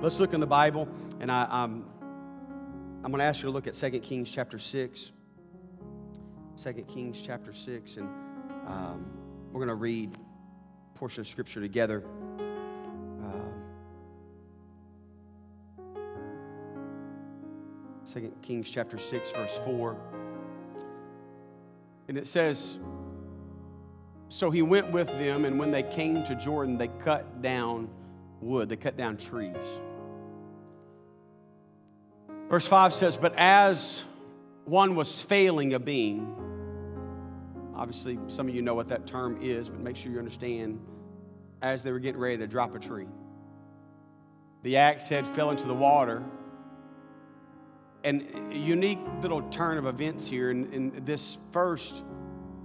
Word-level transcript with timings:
Let's 0.00 0.20
look 0.20 0.32
in 0.32 0.38
the 0.38 0.46
Bible, 0.46 0.88
and 1.18 1.28
I, 1.28 1.42
um, 1.50 1.84
I'm 3.02 3.10
going 3.10 3.18
to 3.18 3.24
ask 3.24 3.42
you 3.42 3.48
to 3.48 3.50
look 3.50 3.66
at 3.66 3.74
2 3.74 3.98
Kings 3.98 4.30
chapter 4.30 4.56
6. 4.56 5.10
2 6.62 6.72
Kings 6.86 7.20
chapter 7.20 7.52
6, 7.52 7.96
and 7.96 8.08
um, 8.68 9.10
we're 9.50 9.58
going 9.58 9.66
to 9.66 9.74
read 9.74 10.16
a 10.16 10.98
portion 10.98 11.22
of 11.22 11.26
Scripture 11.26 11.60
together. 11.60 12.04
Um, 13.24 13.52
2 18.08 18.32
Kings 18.40 18.70
chapter 18.70 18.98
6, 18.98 19.32
verse 19.32 19.58
4. 19.64 19.96
And 22.06 22.16
it 22.16 22.28
says, 22.28 22.78
So 24.28 24.52
he 24.52 24.62
went 24.62 24.92
with 24.92 25.08
them, 25.08 25.44
and 25.44 25.58
when 25.58 25.72
they 25.72 25.82
came 25.82 26.22
to 26.22 26.36
Jordan, 26.36 26.78
they 26.78 26.86
cut 26.86 27.42
down 27.42 27.88
wood, 28.40 28.68
they 28.68 28.76
cut 28.76 28.96
down 28.96 29.16
trees. 29.16 29.80
Verse 32.48 32.66
5 32.66 32.94
says, 32.94 33.16
But 33.16 33.34
as 33.36 34.02
one 34.64 34.94
was 34.94 35.20
failing 35.20 35.74
a 35.74 35.78
beam, 35.78 36.34
obviously 37.74 38.18
some 38.28 38.48
of 38.48 38.54
you 38.54 38.62
know 38.62 38.74
what 38.74 38.88
that 38.88 39.06
term 39.06 39.38
is, 39.42 39.68
but 39.68 39.80
make 39.80 39.96
sure 39.96 40.10
you 40.10 40.18
understand 40.18 40.80
as 41.60 41.82
they 41.82 41.92
were 41.92 41.98
getting 41.98 42.20
ready 42.20 42.38
to 42.38 42.46
drop 42.46 42.74
a 42.74 42.78
tree. 42.78 43.06
The 44.62 44.76
axe 44.78 45.08
head 45.08 45.26
fell 45.26 45.50
into 45.50 45.66
the 45.66 45.74
water. 45.74 46.22
And 48.04 48.50
a 48.52 48.56
unique 48.56 49.00
little 49.22 49.42
turn 49.42 49.76
of 49.76 49.86
events 49.86 50.28
here 50.28 50.50
in, 50.50 50.72
in 50.72 51.04
this 51.04 51.36
first 51.50 52.02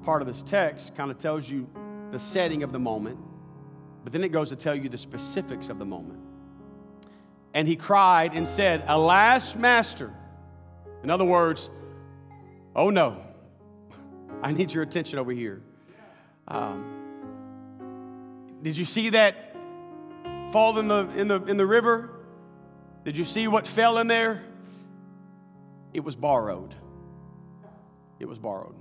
part 0.03 0.21
of 0.21 0.27
this 0.27 0.43
text 0.43 0.95
kind 0.95 1.09
of 1.11 1.17
tells 1.17 1.49
you 1.49 1.67
the 2.11 2.19
setting 2.19 2.61
of 2.63 2.71
the 2.71 2.79
moment, 2.79 3.17
but 4.03 4.13
then 4.13 4.23
it 4.23 4.31
goes 4.31 4.49
to 4.49 4.55
tell 4.55 4.75
you 4.75 4.89
the 4.89 4.97
specifics 4.97 5.69
of 5.69 5.79
the 5.79 5.85
moment. 5.85 6.19
And 7.53 7.67
he 7.67 7.75
cried 7.75 8.34
and 8.34 8.48
said, 8.48 8.84
Alas, 8.88 9.55
master. 9.55 10.11
In 11.03 11.09
other 11.09 11.25
words, 11.25 11.69
oh 12.75 12.89
no, 12.89 13.22
I 14.41 14.52
need 14.52 14.73
your 14.73 14.83
attention 14.83 15.19
over 15.19 15.31
here. 15.31 15.61
Um, 16.47 17.00
did 18.61 18.77
you 18.77 18.86
see 18.86 19.09
that 19.09 19.55
fall 20.52 20.80
in 20.80 20.88
the, 20.88 21.09
in, 21.16 21.27
the, 21.27 21.44
in 21.44 21.58
the 21.58 21.66
river? 21.66 22.09
Did 23.03 23.17
you 23.17 23.25
see 23.25 23.47
what 23.47 23.67
fell 23.67 23.97
in 23.97 24.08
there? 24.08 24.44
It 25.94 26.03
was 26.03 26.16
borrowed. 26.16 26.73
It 28.20 28.25
was 28.25 28.39
borrowed. 28.39 28.75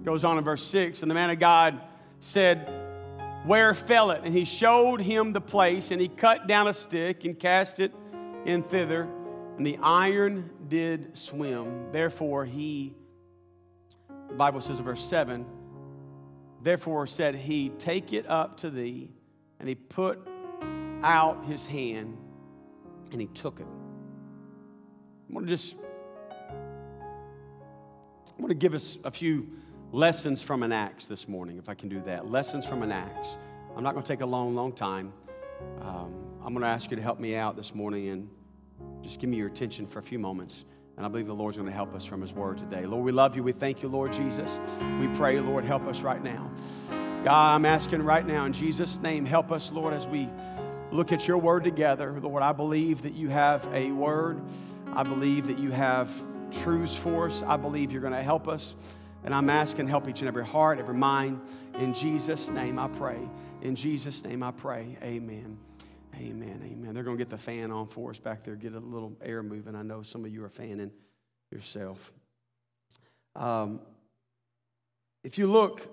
It 0.00 0.04
Goes 0.04 0.24
on 0.24 0.38
in 0.38 0.44
verse 0.44 0.62
6 0.62 1.02
And 1.02 1.10
the 1.10 1.14
man 1.14 1.30
of 1.30 1.38
God 1.38 1.80
said, 2.20 2.89
where 3.44 3.74
fell 3.74 4.10
it? 4.10 4.22
And 4.24 4.34
he 4.34 4.44
showed 4.44 5.00
him 5.00 5.32
the 5.32 5.40
place, 5.40 5.90
and 5.90 6.00
he 6.00 6.08
cut 6.08 6.46
down 6.46 6.68
a 6.68 6.72
stick 6.72 7.24
and 7.24 7.38
cast 7.38 7.80
it 7.80 7.92
in 8.44 8.62
thither, 8.62 9.08
and 9.56 9.66
the 9.66 9.78
iron 9.82 10.50
did 10.68 11.16
swim. 11.16 11.90
Therefore, 11.92 12.44
he, 12.44 12.94
the 14.28 14.34
Bible 14.34 14.60
says 14.60 14.78
in 14.78 14.84
verse 14.84 15.04
7, 15.04 15.44
therefore 16.62 17.06
said 17.06 17.34
he, 17.34 17.70
Take 17.70 18.12
it 18.12 18.28
up 18.28 18.58
to 18.58 18.70
thee. 18.70 19.10
And 19.58 19.68
he 19.68 19.74
put 19.74 20.26
out 21.02 21.44
his 21.44 21.66
hand 21.66 22.16
and 23.12 23.20
he 23.20 23.26
took 23.28 23.60
it. 23.60 23.66
I 25.30 25.32
want 25.32 25.46
to 25.46 25.50
just 25.50 25.76
I 28.38 28.42
want 28.42 28.48
to 28.50 28.54
give 28.54 28.74
us 28.74 28.98
a 29.04 29.10
few 29.10 29.48
lessons 29.92 30.40
from 30.40 30.62
an 30.62 30.72
axe 30.72 31.06
this 31.06 31.26
morning, 31.26 31.58
if 31.58 31.68
I 31.68 31.74
can 31.74 31.88
do 31.88 32.00
that. 32.02 32.30
Lessons 32.30 32.64
from 32.64 32.82
an 32.82 32.92
axe. 32.92 33.36
I'm 33.76 33.82
not 33.82 33.92
going 33.92 34.04
to 34.04 34.08
take 34.08 34.20
a 34.20 34.26
long, 34.26 34.54
long 34.54 34.72
time. 34.72 35.12
Um, 35.80 36.14
I'm 36.44 36.52
going 36.52 36.62
to 36.62 36.68
ask 36.68 36.90
you 36.90 36.96
to 36.96 37.02
help 37.02 37.18
me 37.18 37.36
out 37.36 37.56
this 37.56 37.74
morning 37.74 38.08
and 38.08 38.28
just 39.02 39.20
give 39.20 39.28
me 39.28 39.36
your 39.36 39.48
attention 39.48 39.86
for 39.86 39.98
a 39.98 40.02
few 40.02 40.18
moments. 40.18 40.64
And 40.96 41.04
I 41.04 41.08
believe 41.08 41.26
the 41.26 41.34
Lord's 41.34 41.56
going 41.56 41.68
to 41.68 41.74
help 41.74 41.94
us 41.94 42.04
from 42.04 42.20
His 42.20 42.32
Word 42.32 42.58
today. 42.58 42.86
Lord, 42.86 43.04
we 43.04 43.12
love 43.12 43.34
you. 43.34 43.42
We 43.42 43.52
thank 43.52 43.82
you, 43.82 43.88
Lord 43.88 44.12
Jesus. 44.12 44.60
We 45.00 45.08
pray, 45.08 45.40
Lord, 45.40 45.64
help 45.64 45.86
us 45.86 46.02
right 46.02 46.22
now. 46.22 46.50
God, 47.24 47.54
I'm 47.54 47.66
asking 47.66 48.02
right 48.02 48.26
now 48.26 48.44
in 48.46 48.52
Jesus' 48.52 49.00
name, 49.00 49.24
help 49.24 49.50
us, 49.50 49.72
Lord, 49.72 49.92
as 49.92 50.06
we 50.06 50.28
look 50.90 51.12
at 51.12 51.26
your 51.26 51.38
Word 51.38 51.64
together. 51.64 52.18
Lord, 52.20 52.42
I 52.42 52.52
believe 52.52 53.02
that 53.02 53.14
you 53.14 53.28
have 53.28 53.66
a 53.72 53.90
Word. 53.90 54.42
I 54.92 55.02
believe 55.02 55.46
that 55.48 55.58
you 55.58 55.70
have 55.70 56.10
truths 56.50 56.96
for 56.96 57.26
us. 57.26 57.42
I 57.42 57.56
believe 57.56 57.92
you're 57.92 58.00
going 58.02 58.12
to 58.12 58.22
help 58.22 58.48
us. 58.48 58.76
And 59.24 59.34
I'm 59.34 59.50
asking 59.50 59.86
help 59.86 60.08
each 60.08 60.20
and 60.20 60.28
every 60.28 60.46
heart, 60.46 60.78
every 60.78 60.94
mind. 60.94 61.40
In 61.78 61.92
Jesus' 61.92 62.50
name 62.50 62.78
I 62.78 62.88
pray. 62.88 63.18
In 63.62 63.76
Jesus' 63.76 64.24
name 64.24 64.42
I 64.42 64.50
pray. 64.50 64.96
Amen. 65.02 65.58
Amen. 66.16 66.62
Amen. 66.64 66.94
They're 66.94 67.04
going 67.04 67.16
to 67.16 67.20
get 67.22 67.30
the 67.30 67.38
fan 67.38 67.70
on 67.70 67.86
for 67.86 68.10
us 68.10 68.18
back 68.18 68.44
there, 68.44 68.56
get 68.56 68.74
a 68.74 68.78
little 68.78 69.16
air 69.22 69.42
moving. 69.42 69.74
I 69.74 69.82
know 69.82 70.02
some 70.02 70.24
of 70.24 70.32
you 70.32 70.44
are 70.44 70.48
fanning 70.48 70.90
yourself. 71.50 72.12
Um, 73.36 73.80
if 75.22 75.36
you 75.38 75.46
look 75.46 75.86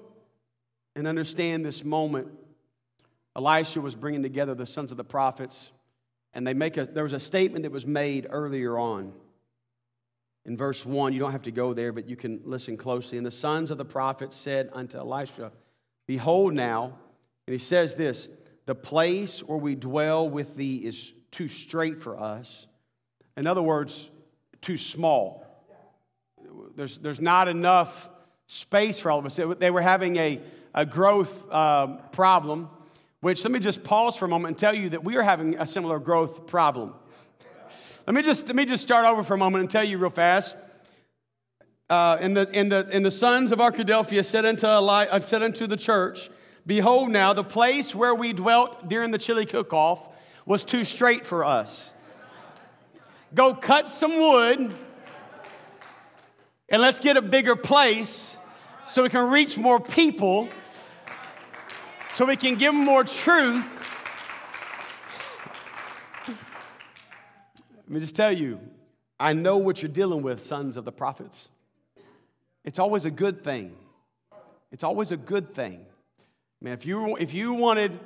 and 0.95 1.07
understand 1.07 1.65
this 1.65 1.83
moment, 1.83 2.29
Elisha 3.35 3.81
was 3.81 3.93
bringing 3.93 4.23
together 4.23 4.55
the 4.55 4.65
sons 4.65 4.91
of 4.91 4.97
the 4.97 5.03
prophets, 5.03 5.71
and 6.33 6.47
they 6.47 6.53
make 6.53 6.77
a, 6.77 6.85
there 6.85 7.03
was 7.03 7.13
a 7.13 7.19
statement 7.19 7.63
that 7.63 7.71
was 7.71 7.85
made 7.85 8.25
earlier 8.29 8.77
on 8.77 9.13
in 10.47 10.57
verse 10.57 10.85
1. 10.85 11.13
You 11.13 11.19
don't 11.19 11.33
have 11.33 11.43
to 11.43 11.51
go 11.51 11.73
there, 11.73 11.91
but 11.91 12.09
you 12.09 12.15
can 12.15 12.39
listen 12.43 12.77
closely. 12.77 13.17
And 13.17 13.27
the 13.27 13.31
sons 13.31 13.69
of 13.69 13.77
the 13.77 13.85
prophets 13.85 14.35
said 14.35 14.69
unto 14.73 14.97
Elisha, 14.97 15.51
Behold 16.07 16.53
now, 16.53 16.97
and 17.45 17.53
he 17.53 17.59
says 17.59 17.95
this 17.95 18.29
the 18.65 18.75
place 18.75 19.41
where 19.41 19.57
we 19.57 19.75
dwell 19.75 20.29
with 20.29 20.55
thee 20.55 20.77
is 20.77 21.13
too 21.31 21.47
straight 21.47 21.99
for 21.99 22.19
us. 22.19 22.65
In 23.35 23.45
other 23.45 23.61
words, 23.61 24.09
too 24.61 24.77
small. 24.77 25.45
There's, 26.75 26.97
there's 26.97 27.21
not 27.21 27.47
enough 27.47 28.09
space 28.47 28.99
for 28.99 29.11
all 29.11 29.19
of 29.19 29.25
us. 29.25 29.39
They 29.59 29.71
were 29.71 29.81
having 29.81 30.15
a, 30.17 30.41
a 30.73 30.85
growth 30.85 31.51
um, 31.51 31.99
problem, 32.11 32.69
which 33.21 33.43
let 33.43 33.51
me 33.51 33.59
just 33.59 33.83
pause 33.83 34.15
for 34.15 34.25
a 34.25 34.27
moment 34.27 34.49
and 34.49 34.57
tell 34.57 34.75
you 34.75 34.89
that 34.89 35.03
we 35.03 35.15
are 35.17 35.23
having 35.23 35.55
a 35.59 35.65
similar 35.65 35.99
growth 35.99 36.47
problem. 36.47 36.93
Let 38.07 38.13
me 38.13 38.21
just, 38.21 38.47
let 38.47 38.55
me 38.55 38.63
just 38.63 38.83
start 38.83 39.05
over 39.05 39.21
for 39.21 39.33
a 39.33 39.37
moment 39.37 39.63
and 39.63 39.69
tell 39.69 39.83
you 39.83 39.97
real 39.97 40.09
fast. 40.09 40.55
Uh, 41.89 42.15
and, 42.21 42.37
the, 42.37 42.49
and, 42.53 42.71
the, 42.71 42.87
and 42.89 43.05
the 43.05 43.11
sons 43.11 43.51
of 43.51 43.59
Arkadelphia 43.59 44.23
said 44.23 44.45
unto, 44.45 44.65
Eli, 44.65 45.07
uh, 45.07 45.19
said 45.19 45.43
unto 45.43 45.67
the 45.67 45.75
church, 45.75 46.29
Behold, 46.65 47.09
now 47.09 47.33
the 47.33 47.43
place 47.43 47.93
where 47.93 48.15
we 48.15 48.31
dwelt 48.31 48.87
during 48.87 49.11
the 49.11 49.17
chili 49.17 49.45
cook 49.45 49.73
off 49.73 50.07
was 50.45 50.63
too 50.63 50.85
straight 50.85 51.25
for 51.25 51.43
us. 51.43 51.93
Go 53.35 53.53
cut 53.53 53.89
some 53.89 54.15
wood 54.15 54.73
and 56.69 56.81
let's 56.81 57.01
get 57.01 57.17
a 57.17 57.21
bigger 57.21 57.57
place 57.57 58.37
so 58.87 59.03
we 59.03 59.09
can 59.09 59.29
reach 59.29 59.57
more 59.57 59.81
people, 59.81 60.47
so 62.09 62.23
we 62.23 62.37
can 62.37 62.55
give 62.55 62.73
more 62.73 63.03
truth 63.03 63.76
Let 67.87 67.93
me 67.93 67.99
just 68.01 68.15
tell 68.15 68.33
you, 68.33 68.59
I 69.17 69.31
know 69.31 69.57
what 69.57 69.81
you're 69.81 69.89
dealing 69.89 70.21
with, 70.21 70.41
sons 70.41 70.75
of 70.75 70.83
the 70.83 70.91
prophets. 70.91 71.49
It's 72.65 72.79
always 72.79 73.05
a 73.05 73.11
good 73.11 73.45
thing. 73.45 73.77
It's 74.73 74.83
always 74.83 75.11
a 75.11 75.17
good 75.17 75.53
thing. 75.53 75.85
Man, 76.61 76.73
if 76.73 76.85
you, 76.85 77.15
if 77.15 77.33
you 77.33 77.53
wanted 77.53 77.97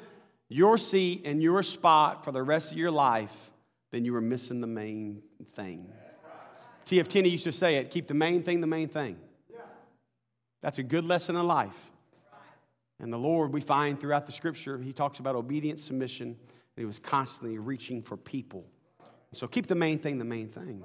your 0.49 0.77
seat 0.77 1.23
and 1.25 1.41
your 1.41 1.63
spot 1.63 2.23
for 2.23 2.31
the 2.31 2.43
rest 2.43 2.71
of 2.71 2.77
your 2.77 2.91
life, 2.91 3.49
then 3.91 4.05
you 4.05 4.13
were 4.13 4.21
missing 4.21 4.61
the 4.61 4.67
main 4.67 5.23
thing. 5.55 5.91
T.F. 6.85 7.07
Tenney 7.07 7.29
used 7.29 7.45
to 7.45 7.51
say 7.51 7.77
it 7.77 7.89
keep 7.89 8.07
the 8.07 8.13
main 8.13 8.43
thing 8.43 8.61
the 8.61 8.67
main 8.67 8.87
thing. 8.87 9.17
That's 10.61 10.77
a 10.77 10.83
good 10.83 11.05
lesson 11.05 11.35
in 11.35 11.47
life. 11.47 11.89
And 12.99 13.11
the 13.11 13.17
Lord, 13.17 13.51
we 13.51 13.61
find 13.61 13.99
throughout 13.99 14.27
the 14.27 14.31
scripture, 14.31 14.77
he 14.77 14.93
talks 14.93 15.17
about 15.17 15.35
obedience, 15.35 15.83
submission, 15.83 16.27
and 16.27 16.37
he 16.77 16.85
was 16.85 16.99
constantly 16.99 17.57
reaching 17.57 18.03
for 18.03 18.15
people. 18.15 18.63
So 19.33 19.47
keep 19.47 19.67
the 19.67 19.75
main 19.75 19.99
thing 19.99 20.17
the 20.17 20.25
main 20.25 20.47
thing. 20.47 20.83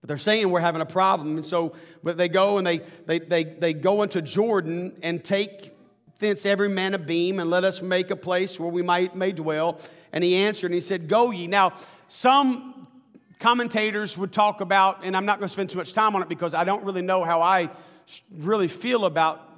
But 0.00 0.08
they're 0.08 0.18
saying 0.18 0.50
we're 0.50 0.60
having 0.60 0.80
a 0.80 0.86
problem. 0.86 1.36
And 1.36 1.44
so 1.44 1.74
but 2.02 2.16
they 2.16 2.28
go 2.28 2.58
and 2.58 2.66
they, 2.66 2.78
they, 3.06 3.18
they, 3.18 3.44
they 3.44 3.74
go 3.74 4.02
into 4.02 4.22
Jordan 4.22 4.98
and 5.02 5.22
take 5.22 5.74
thence 6.18 6.44
every 6.46 6.68
man 6.68 6.94
a 6.94 6.98
beam 6.98 7.38
and 7.38 7.50
let 7.50 7.64
us 7.64 7.82
make 7.82 8.10
a 8.10 8.16
place 8.16 8.60
where 8.60 8.70
we 8.70 8.82
might 8.82 9.14
may 9.14 9.32
dwell. 9.32 9.80
And 10.12 10.22
he 10.22 10.36
answered 10.36 10.66
and 10.66 10.74
he 10.74 10.80
said, 10.80 11.08
Go 11.08 11.30
ye. 11.30 11.46
Now, 11.46 11.74
some 12.08 12.86
commentators 13.38 14.16
would 14.18 14.32
talk 14.32 14.60
about, 14.60 15.04
and 15.04 15.16
I'm 15.16 15.24
not 15.24 15.38
going 15.38 15.48
to 15.48 15.52
spend 15.52 15.70
too 15.70 15.78
much 15.78 15.92
time 15.92 16.14
on 16.14 16.22
it 16.22 16.28
because 16.28 16.54
I 16.54 16.64
don't 16.64 16.84
really 16.84 17.02
know 17.02 17.24
how 17.24 17.40
I 17.42 17.70
really 18.36 18.68
feel 18.68 19.06
about 19.06 19.48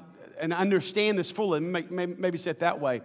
and 0.40 0.52
understand 0.52 1.19
this 1.19 1.31
fully. 1.31 1.61
Maybe, 1.61 2.38
say 2.38 2.50
it 2.50 2.61
that 2.61 2.81
way. 2.81 3.02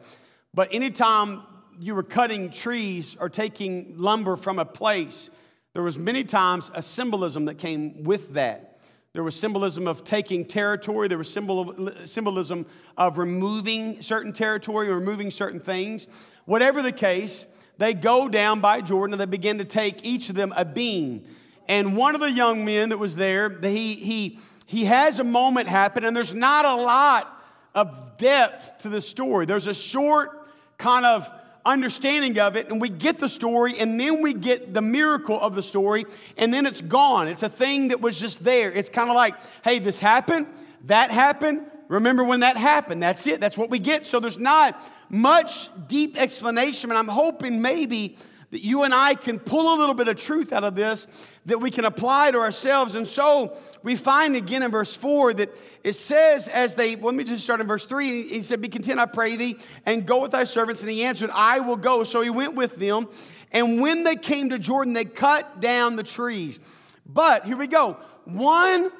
But 0.54 0.74
anytime 0.74 1.44
you 1.80 1.96
were 1.96 2.04
cutting 2.04 2.50
trees 2.50 3.18
or 3.20 3.30
taking 3.30 3.96
lumber 3.98 4.36
from 4.36 4.60
a 4.60 4.66
place, 4.66 5.30
there 5.74 5.84
was 5.84 5.98
many 5.98 6.24
times 6.24 6.72
a 6.74 6.82
symbolism 6.82 7.46
that 7.46 7.58
came 7.58 8.04
with 8.04 8.34
that. 8.34 8.80
There 9.14 9.24
was 9.24 9.36
symbolism 9.36 9.88
of 9.88 10.04
taking 10.04 10.46
territory. 10.46 11.08
There 11.08 11.18
was 11.18 11.32
symbol, 11.32 11.90
symbolism 12.06 12.66
of 12.98 13.18
removing 13.18 14.02
certain 14.02 14.34
territory 14.34 14.90
or 14.90 14.96
removing 14.96 15.32
certain 15.32 15.60
things. 15.60 16.08
Whatever 16.46 16.82
the 16.82 16.92
case, 16.92 17.46
they 17.78 17.94
go 17.94 18.28
down 18.28 18.60
by 18.60 18.82
Jordan 18.82 19.14
and 19.14 19.22
they 19.22 19.26
begin 19.26 19.58
to 19.58 19.66
take 19.66 20.06
each 20.06 20.30
of 20.30 20.36
them 20.36 20.54
a 20.56 20.66
beam. 20.66 21.24
And 21.68 21.98
one 21.98 22.16
of 22.16 22.22
the 22.22 22.32
young 22.32 22.64
men 22.64 22.90
that 22.90 22.98
was 22.98 23.16
there, 23.16 23.50
he, 23.50 23.96
he, 23.96 24.40
he 24.66 24.86
has 24.86 25.20
a 25.20 25.24
moment 25.24 25.68
happen, 25.68 26.06
and 26.06 26.16
there's 26.16 26.34
not 26.34 26.66
a 26.66 26.76
lot 26.76 27.28
of 27.76 28.18
depth 28.18 28.80
to 28.80 28.90
the 28.90 29.02
story. 29.02 29.46
There's 29.46 29.68
a 29.68 29.74
short 29.74 30.48
kind 30.78 31.06
of 31.06 31.30
understanding 31.68 32.40
of 32.40 32.56
it, 32.56 32.70
and 32.70 32.82
we 32.82 32.90
get 32.90 33.20
the 33.20 33.30
story, 33.30 33.78
and 33.78 34.00
then 34.00 34.22
we 34.22 34.34
get 34.34 34.74
the 34.74 34.82
miracle 34.82 35.40
of 35.40 35.54
the 35.54 35.62
story, 35.62 36.06
and 36.38 36.54
then 36.54 36.66
it's 36.66 36.82
gone. 36.82 37.28
It's 37.28 37.44
a 37.44 37.50
thing 37.50 37.90
that 37.90 38.02
was 38.02 38.20
just 38.20 38.44
there. 38.44 38.72
It's 38.72 38.90
kind 38.90 39.10
of 39.10 39.16
like, 39.16 39.36
hey, 39.64 39.80
this 39.80 40.00
happened, 40.00 40.48
that 40.86 41.12
happened. 41.12 41.62
Remember 41.90 42.24
when 42.24 42.40
that 42.40 42.58
happened? 42.58 43.04
That's 43.04 43.26
it. 43.28 43.40
That's 43.40 43.58
what 43.58 43.70
we 43.70 43.80
get. 43.80 44.06
So 44.06 44.20
there's 44.20 44.38
not 44.38 44.82
much 45.10 45.70
deep 45.88 46.18
explanation, 46.18 46.90
and 46.90 46.98
I'm 46.98 47.08
hoping 47.08 47.62
maybe 47.62 48.18
that 48.58 48.64
you 48.64 48.82
and 48.82 48.92
I 48.92 49.14
can 49.14 49.38
pull 49.38 49.76
a 49.76 49.78
little 49.78 49.94
bit 49.94 50.08
of 50.08 50.18
truth 50.18 50.52
out 50.52 50.64
of 50.64 50.74
this 50.74 51.06
that 51.46 51.60
we 51.60 51.70
can 51.70 51.86
apply 51.86 52.32
to 52.32 52.40
ourselves. 52.40 52.96
And 52.96 53.08
so 53.08 53.56
we 53.84 53.96
find 53.96 54.36
again 54.36 54.64
in 54.64 54.72
verse 54.72 54.96
4 54.96 55.36
that 55.36 55.52
it 55.84 55.94
says, 55.94 56.48
as 56.48 56.74
they, 56.74 56.96
let 56.96 57.14
me 57.14 57.24
just 57.24 57.44
start 57.44 57.62
in 57.62 57.68
verse 57.68 57.86
3. 57.86 58.24
He 58.30 58.42
said, 58.42 58.60
Be 58.60 58.68
content, 58.68 59.00
I 59.00 59.06
pray 59.06 59.36
thee, 59.36 59.60
and 59.86 60.08
go 60.08 60.24
with 60.24 60.32
thy 60.32 60.44
servants. 60.44 60.82
And 60.82 60.90
he 60.90 61.04
answered, 61.04 61.30
I 61.36 61.60
will 61.60 61.78
go. 61.78 62.04
So 62.04 62.22
he 62.22 62.32
went 62.32 62.56
with 62.56 62.78
them. 62.78 63.10
And 63.52 63.80
when 63.80 64.04
they 64.04 64.16
came 64.16 64.50
to 64.50 64.58
Jordan, 64.58 64.94
they 64.94 65.06
cut 65.06 65.62
down 65.62 65.96
the 65.96 66.02
trees. 66.02 66.60
But 67.06 67.46
here 67.46 67.58
we 67.58 67.68
go. 67.68 67.98
One 68.26 68.92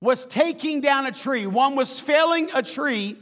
was 0.00 0.24
taking 0.24 0.80
down 0.80 1.06
a 1.06 1.12
tree, 1.12 1.48
one 1.48 1.74
was 1.74 1.98
felling 1.98 2.48
a 2.54 2.62
tree 2.62 3.16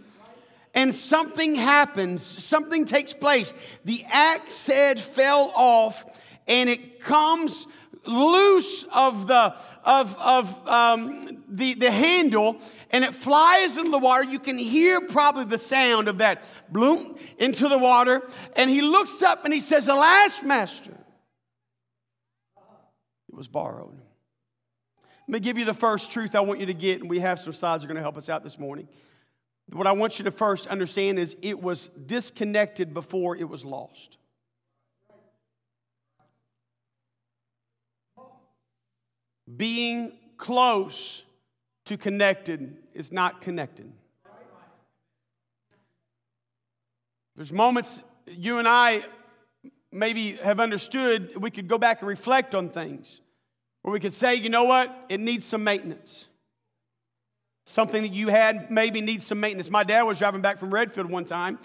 and 0.75 0.95
something 0.95 1.55
happens, 1.55 2.23
something 2.23 2.85
takes 2.85 3.13
place. 3.13 3.53
The 3.85 4.05
axe 4.09 4.67
head 4.67 5.01
fell 5.01 5.53
off 5.55 6.05
and 6.47 6.71
it 6.71 7.01
comes 7.01 7.67
loose 8.07 8.85
of 8.95 9.27
the 9.27 9.55
of 9.85 10.19
of 10.19 10.69
um, 10.69 11.45
the 11.49 11.75
the 11.75 11.91
handle 11.91 12.57
and 12.91 13.05
it 13.05 13.15
flies 13.15 13.77
into 13.77 13.91
the 13.91 13.99
water. 13.99 14.25
You 14.25 14.39
can 14.39 14.59
hear 14.59 15.01
probably 15.01 15.45
the 15.45 15.59
sound 15.59 16.09
of 16.09 16.19
that 16.19 16.53
bloom 16.71 17.17
into 17.39 17.69
the 17.69 17.79
water. 17.79 18.23
And 18.57 18.71
he 18.71 18.81
looks 18.81 19.23
up 19.23 19.45
and 19.45 19.53
he 19.53 19.61
says 19.61 19.89
alas 19.89 20.43
master 20.43 20.93
it 23.29 23.37
was 23.37 23.49
borrowed. 23.49 23.97
Let 25.29 25.35
me 25.35 25.41
give 25.41 25.59
you 25.59 25.65
the 25.65 25.75
first 25.75 26.11
truth 26.11 26.35
i 26.35 26.41
want 26.41 26.59
you 26.59 26.67
to 26.67 26.75
get 26.75 27.01
and 27.01 27.09
we 27.09 27.21
have 27.21 27.39
some 27.39 27.53
slides 27.53 27.83
that 27.83 27.87
are 27.87 27.89
going 27.89 27.97
to 27.97 28.03
help 28.03 28.17
us 28.17 28.29
out 28.29 28.43
this 28.43 28.59
morning 28.59 28.89
what 29.73 29.87
I 29.87 29.93
want 29.93 30.19
you 30.19 30.25
to 30.25 30.31
first 30.31 30.67
understand 30.67 31.19
is 31.19 31.37
it 31.43 31.63
was 31.63 31.89
disconnected 31.89 32.93
before 32.93 33.37
it 33.37 33.49
was 33.49 33.65
lost. 33.65 34.19
Being 39.57 40.13
close 40.37 41.25
to 41.87 41.97
connected 41.97 42.77
is 42.95 43.13
not 43.13 43.41
connected. 43.41 43.93
There's 47.37 47.53
moments 47.53 48.03
you 48.27 48.59
and 48.59 48.69
I 48.69 49.05
maybe 49.93 50.33
have 50.37 50.61
understood, 50.61 51.37
we 51.37 51.51
could 51.51 51.69
go 51.69 51.79
back 51.79 52.01
and 52.01 52.09
reflect 52.09 52.55
on 52.55 52.69
things, 52.69 53.21
where 53.83 53.93
we 53.93 54.01
could 54.01 54.15
say, 54.15 54.35
you 54.35 54.49
know 54.49 54.65
what, 54.65 55.07
it 55.09 55.21
needs 55.21 55.45
some 55.45 55.65
maintenance. 55.65 56.29
Something 57.71 58.03
that 58.03 58.13
you 58.13 58.27
had 58.27 58.69
maybe 58.69 59.01
needs 59.01 59.25
some 59.25 59.39
maintenance. 59.39 59.71
My 59.71 59.85
dad 59.85 60.03
was 60.03 60.19
driving 60.19 60.41
back 60.41 60.59
from 60.59 60.75
Redfield 60.75 61.09
one 61.09 61.25
time, 61.25 61.57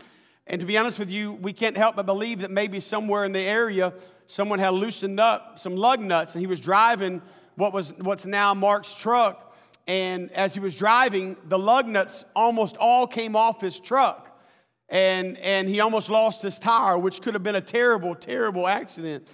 and 0.45 0.61
to 0.61 0.67
be 0.67 0.77
honest 0.77 0.99
with 0.99 1.09
you, 1.09 1.33
we 1.33 1.51
can't 1.51 1.75
help 1.75 1.95
but 1.95 2.05
believe 2.05 2.41
that 2.41 2.51
maybe 2.51 2.79
somewhere 2.79 3.23
in 3.23 3.31
the 3.31 3.39
area 3.39 3.91
someone 4.27 4.59
had 4.59 4.75
loosened 4.75 5.19
up 5.19 5.57
some 5.57 5.75
lug 5.75 5.99
nuts, 5.99 6.35
and 6.35 6.41
he 6.41 6.45
was 6.45 6.59
driving 6.59 7.23
what 7.55 7.73
was 7.73 7.91
what's 7.97 8.23
now 8.23 8.53
Mark's 8.53 8.93
truck. 8.93 9.55
And 9.87 10.31
as 10.33 10.53
he 10.53 10.59
was 10.59 10.77
driving, 10.77 11.37
the 11.47 11.57
lug 11.57 11.87
nuts 11.87 12.23
almost 12.35 12.77
all 12.77 13.07
came 13.07 13.35
off 13.35 13.59
his 13.59 13.79
truck. 13.79 14.39
And, 14.87 15.39
and 15.39 15.67
he 15.67 15.79
almost 15.79 16.11
lost 16.11 16.43
his 16.43 16.59
tire, 16.59 16.99
which 16.99 17.23
could 17.23 17.33
have 17.33 17.41
been 17.41 17.55
a 17.55 17.61
terrible, 17.61 18.13
terrible 18.13 18.67
accident. 18.67 19.27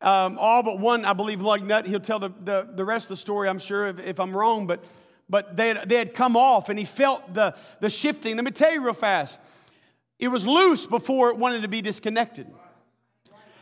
Um, 0.00 0.36
all 0.40 0.64
but 0.64 0.80
one, 0.80 1.04
I 1.04 1.12
believe, 1.12 1.42
lug 1.42 1.62
nut. 1.62 1.86
He'll 1.86 2.00
tell 2.00 2.18
the, 2.18 2.30
the, 2.42 2.68
the 2.74 2.84
rest 2.84 3.04
of 3.04 3.10
the 3.10 3.16
story, 3.16 3.48
I'm 3.48 3.60
sure, 3.60 3.86
if, 3.86 4.00
if 4.00 4.18
I'm 4.18 4.36
wrong. 4.36 4.66
But 4.66 4.84
but 5.28 5.56
they 5.56 5.68
had, 5.68 5.88
they 5.88 5.96
had 5.96 6.14
come 6.14 6.36
off 6.36 6.68
and 6.68 6.78
he 6.78 6.84
felt 6.84 7.34
the, 7.34 7.58
the 7.80 7.90
shifting. 7.90 8.36
Let 8.36 8.44
me 8.44 8.50
tell 8.50 8.72
you 8.72 8.84
real 8.84 8.94
fast 8.94 9.38
it 10.18 10.28
was 10.28 10.46
loose 10.46 10.84
before 10.84 11.30
it 11.30 11.36
wanted 11.36 11.62
to 11.62 11.68
be 11.68 11.80
disconnected. 11.80 12.46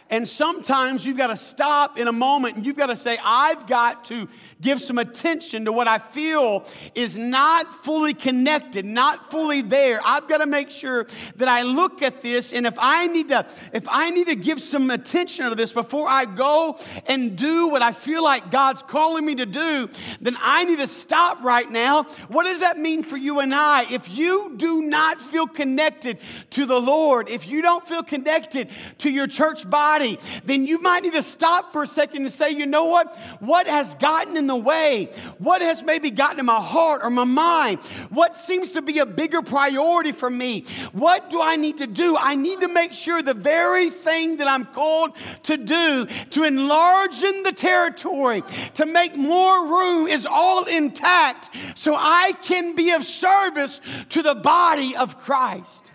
And 0.09 0.27
sometimes 0.29 1.05
you've 1.05 1.17
got 1.17 1.29
to 1.29 1.37
stop 1.37 1.99
in 1.99 2.07
a 2.07 2.13
moment 2.13 2.57
and 2.57 2.65
you've 2.65 2.77
got 2.77 2.87
to 2.87 2.97
say, 2.97 3.19
I've 3.25 3.67
got 3.67 4.05
to 4.05 4.29
give 4.61 4.81
some 4.81 4.99
attention 4.99 5.65
to 5.65 5.73
what 5.73 5.89
I 5.89 5.99
feel 5.99 6.65
is 6.95 7.17
not 7.17 7.73
fully 7.73 8.15
connected, 8.15 8.85
not 8.85 9.31
fully 9.31 9.63
there. 9.63 10.01
I've 10.05 10.29
got 10.29 10.39
to 10.39 10.47
make 10.47 10.71
sure 10.71 11.07
that 11.37 11.49
I 11.49 11.63
look 11.63 12.03
at 12.03 12.23
this 12.23 12.53
and 12.53 12.67
if 12.67 12.75
I 12.79 13.09
need 13.09 13.31
to, 13.31 13.47
if 13.73 13.87
I 13.89 14.11
need 14.11 14.29
to 14.29 14.37
give 14.37 14.61
some 14.61 14.91
attention 14.91 15.49
to 15.49 15.57
this 15.57 15.73
before 15.73 16.09
I 16.09 16.25
go 16.25 16.79
and 17.09 17.37
do 17.37 17.69
what 17.69 17.83
I 17.83 17.91
feel 17.91 18.23
like 18.23 18.51
God's 18.53 18.83
calling 18.83 19.27
me 19.27 19.35
to 19.37 19.47
do, 19.47 19.89
then 20.21 20.37
I 20.41 20.65
need 20.65 20.79
to 20.79 20.87
stop 20.87 21.43
right 21.43 21.69
now. 21.69 22.05
What 22.29 22.45
does 22.45 22.61
that 22.61 22.79
mean 22.79 23.03
for 23.03 23.17
you 23.17 23.41
and 23.41 23.53
I? 23.53 23.87
If 23.91 24.09
you 24.17 24.55
do 24.57 24.83
not 24.83 25.21
feel 25.21 25.49
connected 25.49 26.19
to 26.51 26.65
the 26.65 26.81
Lord, 26.81 27.29
if 27.29 27.49
you 27.49 27.61
don't 27.61 27.87
feel 27.87 28.05
connected 28.05 28.69
to 28.99 29.11
your 29.11 29.27
church 29.27 29.69
body, 29.69 29.96
body, 29.97 30.19
then 30.45 30.67
you 30.67 30.81
might 30.81 31.03
need 31.03 31.13
to 31.13 31.23
stop 31.23 31.73
for 31.73 31.83
a 31.83 31.87
second 31.87 32.23
and 32.23 32.33
say, 32.33 32.51
you 32.51 32.67
know 32.67 32.85
what? 32.85 33.17
What 33.41 33.67
has 33.67 33.95
gotten 33.95 34.37
in 34.37 34.47
the 34.47 34.57
way? 34.57 35.07
What 35.39 35.63
has 35.63 35.83
maybe 35.83 36.11
gotten 36.11 36.41
in 36.41 36.47
my 36.47 36.61
heart 36.61 37.03
or 37.03 37.11
my 37.11 37.25
mind? 37.25 37.83
What 38.11 38.35
seems 38.35 38.73
to 38.73 38.83
be 38.83 38.99
a 38.99 39.07
bigger 39.07 39.43
priority 39.43 40.13
for 40.13 40.29
me? 40.29 40.65
What 40.93 41.31
do 41.31 41.41
I 41.41 41.57
need 41.57 41.79
to 41.79 41.87
do? 41.87 42.17
I 42.19 42.37
need 42.37 42.61
to 42.61 42.69
make 42.69 42.93
sure 42.93 43.23
the 43.23 43.35
very 43.35 43.91
thing 43.91 44.37
that 44.37 44.49
I'm 44.49 44.67
called 44.67 45.13
to 45.45 45.57
do, 45.57 46.07
to 46.07 46.45
enlarge 46.45 47.23
in 47.23 47.43
the 47.43 47.53
territory, 47.53 48.43
to 48.75 48.87
make 48.87 49.17
more 49.17 49.67
room, 49.67 50.09
is 50.09 50.27
all 50.27 50.65
intact 50.65 51.51
so 51.75 51.95
I 51.97 52.33
can 52.43 52.75
be 52.75 52.91
of 52.93 53.05
service 53.05 53.81
to 54.11 54.23
the 54.23 54.35
body 54.35 54.97
of 54.97 55.19
Christ. 55.19 55.93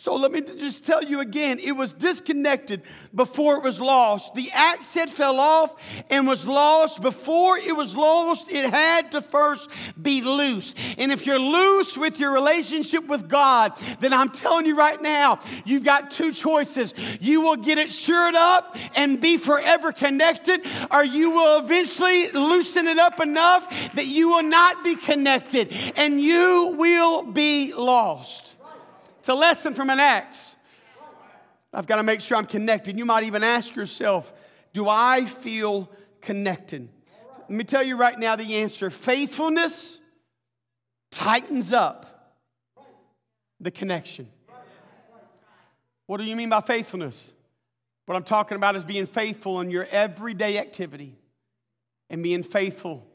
So 0.00 0.14
let 0.14 0.30
me 0.30 0.42
just 0.42 0.86
tell 0.86 1.02
you 1.02 1.18
again 1.18 1.58
it 1.58 1.72
was 1.72 1.92
disconnected 1.92 2.82
before 3.12 3.56
it 3.56 3.64
was 3.64 3.80
lost. 3.80 4.32
The 4.36 4.48
axe 4.52 4.94
fell 5.10 5.40
off 5.40 5.74
and 6.08 6.24
was 6.24 6.46
lost. 6.46 7.02
Before 7.02 7.58
it 7.58 7.76
was 7.76 7.96
lost, 7.96 8.52
it 8.52 8.70
had 8.70 9.10
to 9.10 9.20
first 9.20 9.68
be 10.00 10.22
loose. 10.22 10.76
And 10.98 11.10
if 11.10 11.26
you're 11.26 11.40
loose 11.40 11.98
with 11.98 12.20
your 12.20 12.30
relationship 12.30 13.08
with 13.08 13.28
God, 13.28 13.72
then 13.98 14.12
I'm 14.12 14.28
telling 14.28 14.66
you 14.66 14.76
right 14.76 15.02
now, 15.02 15.40
you've 15.64 15.82
got 15.82 16.12
two 16.12 16.30
choices. 16.30 16.94
You 17.20 17.40
will 17.40 17.56
get 17.56 17.78
it 17.78 17.90
shored 17.90 18.36
up 18.36 18.76
and 18.94 19.20
be 19.20 19.36
forever 19.36 19.90
connected, 19.90 20.64
or 20.92 21.04
you 21.04 21.32
will 21.32 21.58
eventually 21.58 22.30
loosen 22.30 22.86
it 22.86 23.00
up 23.00 23.18
enough 23.18 23.68
that 23.94 24.06
you 24.06 24.28
will 24.28 24.44
not 24.44 24.84
be 24.84 24.94
connected 24.94 25.72
and 25.96 26.20
you 26.20 26.76
will 26.78 27.24
be 27.24 27.74
lost. 27.74 28.54
It's 29.28 29.34
a 29.34 29.38
lesson 29.38 29.74
from 29.74 29.90
an 29.90 30.00
axe. 30.00 30.56
I've 31.74 31.86
got 31.86 31.96
to 31.96 32.02
make 32.02 32.22
sure 32.22 32.38
I'm 32.38 32.46
connected. 32.46 32.96
You 32.96 33.04
might 33.04 33.24
even 33.24 33.42
ask 33.42 33.76
yourself, 33.76 34.32
do 34.72 34.88
I 34.88 35.26
feel 35.26 35.90
connected? 36.22 36.88
Let 37.40 37.50
me 37.50 37.62
tell 37.64 37.82
you 37.82 37.98
right 37.98 38.18
now 38.18 38.36
the 38.36 38.56
answer 38.56 38.88
faithfulness 38.88 39.98
tightens 41.10 41.74
up 41.74 42.38
the 43.60 43.70
connection. 43.70 44.30
What 46.06 46.16
do 46.16 46.24
you 46.24 46.34
mean 46.34 46.48
by 46.48 46.62
faithfulness? 46.62 47.30
What 48.06 48.14
I'm 48.14 48.24
talking 48.24 48.56
about 48.56 48.76
is 48.76 48.84
being 48.84 49.04
faithful 49.04 49.60
in 49.60 49.68
your 49.68 49.86
everyday 49.90 50.56
activity 50.56 51.14
and 52.08 52.22
being 52.22 52.42
faithful 52.42 53.06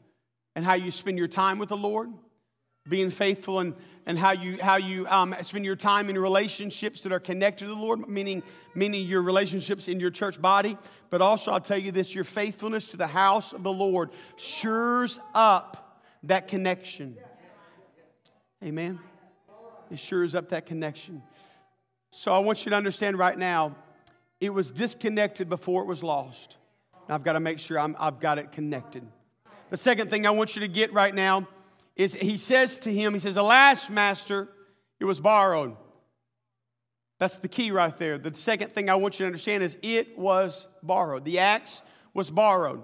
in 0.54 0.62
how 0.62 0.74
you 0.74 0.92
spend 0.92 1.18
your 1.18 1.26
time 1.26 1.58
with 1.58 1.70
the 1.70 1.76
Lord, 1.76 2.08
being 2.88 3.10
faithful 3.10 3.60
in 3.60 3.74
and 4.06 4.18
how 4.18 4.32
you 4.32 4.58
how 4.60 4.76
you 4.76 5.06
um, 5.08 5.34
spend 5.42 5.64
your 5.64 5.76
time 5.76 6.10
in 6.10 6.18
relationships 6.18 7.00
that 7.00 7.12
are 7.12 7.20
connected 7.20 7.66
to 7.66 7.70
the 7.70 7.80
Lord, 7.80 8.06
meaning 8.08 8.42
meaning 8.74 9.06
your 9.06 9.22
relationships 9.22 9.88
in 9.88 9.98
your 9.98 10.10
church 10.10 10.40
body. 10.40 10.76
But 11.10 11.22
also, 11.22 11.50
I'll 11.50 11.60
tell 11.60 11.78
you 11.78 11.92
this: 11.92 12.14
your 12.14 12.24
faithfulness 12.24 12.90
to 12.90 12.96
the 12.96 13.06
house 13.06 13.52
of 13.52 13.62
the 13.62 13.72
Lord 13.72 14.10
shures 14.36 15.18
up 15.34 16.02
that 16.24 16.48
connection. 16.48 17.16
Amen. 18.62 18.98
It 19.90 19.96
shures 19.96 20.34
up 20.34 20.50
that 20.50 20.66
connection. 20.66 21.22
So 22.10 22.32
I 22.32 22.38
want 22.38 22.64
you 22.64 22.70
to 22.70 22.76
understand 22.76 23.18
right 23.18 23.36
now, 23.36 23.74
it 24.40 24.50
was 24.50 24.70
disconnected 24.70 25.48
before 25.48 25.82
it 25.82 25.86
was 25.86 26.02
lost. 26.02 26.56
I've 27.08 27.22
got 27.22 27.34
to 27.34 27.40
make 27.40 27.58
sure 27.58 27.78
i 27.78 27.92
I've 27.98 28.20
got 28.20 28.38
it 28.38 28.52
connected. 28.52 29.06
The 29.70 29.76
second 29.76 30.10
thing 30.10 30.26
I 30.26 30.30
want 30.30 30.56
you 30.56 30.60
to 30.60 30.68
get 30.68 30.92
right 30.92 31.14
now 31.14 31.48
is 31.96 32.14
he 32.14 32.36
says 32.36 32.80
to 32.80 32.92
him, 32.92 33.12
he 33.12 33.18
says, 33.18 33.36
Alas, 33.36 33.88
master, 33.88 34.48
it 34.98 35.04
was 35.04 35.20
borrowed. 35.20 35.76
That's 37.18 37.38
the 37.38 37.48
key 37.48 37.70
right 37.70 37.96
there. 37.96 38.18
The 38.18 38.34
second 38.34 38.72
thing 38.72 38.90
I 38.90 38.96
want 38.96 39.14
you 39.14 39.24
to 39.24 39.26
understand 39.26 39.62
is 39.62 39.78
it 39.82 40.18
was 40.18 40.66
borrowed. 40.82 41.24
The 41.24 41.38
axe 41.38 41.82
was 42.12 42.30
borrowed. 42.30 42.82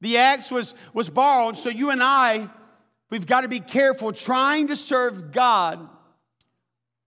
The 0.00 0.18
axe 0.18 0.50
was, 0.50 0.74
was 0.92 1.10
borrowed, 1.10 1.56
so 1.56 1.68
you 1.68 1.90
and 1.90 2.02
I, 2.02 2.48
we've 3.10 3.26
got 3.26 3.42
to 3.42 3.48
be 3.48 3.60
careful 3.60 4.12
trying 4.12 4.68
to 4.68 4.76
serve 4.76 5.30
God 5.30 5.88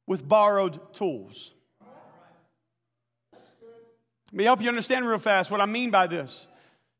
with 0.07 0.27
borrowed 0.27 0.93
tools. 0.93 1.53
Let 3.31 4.37
me 4.37 4.43
help 4.45 4.61
you 4.61 4.69
understand 4.69 5.07
real 5.07 5.19
fast 5.19 5.51
what 5.51 5.61
I 5.61 5.65
mean 5.65 5.91
by 5.91 6.07
this. 6.07 6.47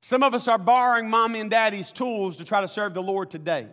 Some 0.02 0.22
of 0.22 0.34
us 0.34 0.48
are 0.48 0.58
borrowing 0.58 1.10
mommy 1.10 1.40
and 1.40 1.50
daddy's 1.50 1.92
tools 1.92 2.38
to 2.38 2.44
try 2.44 2.62
to 2.62 2.68
serve 2.68 2.94
the 2.94 3.02
Lord 3.02 3.32
today. 3.32 3.68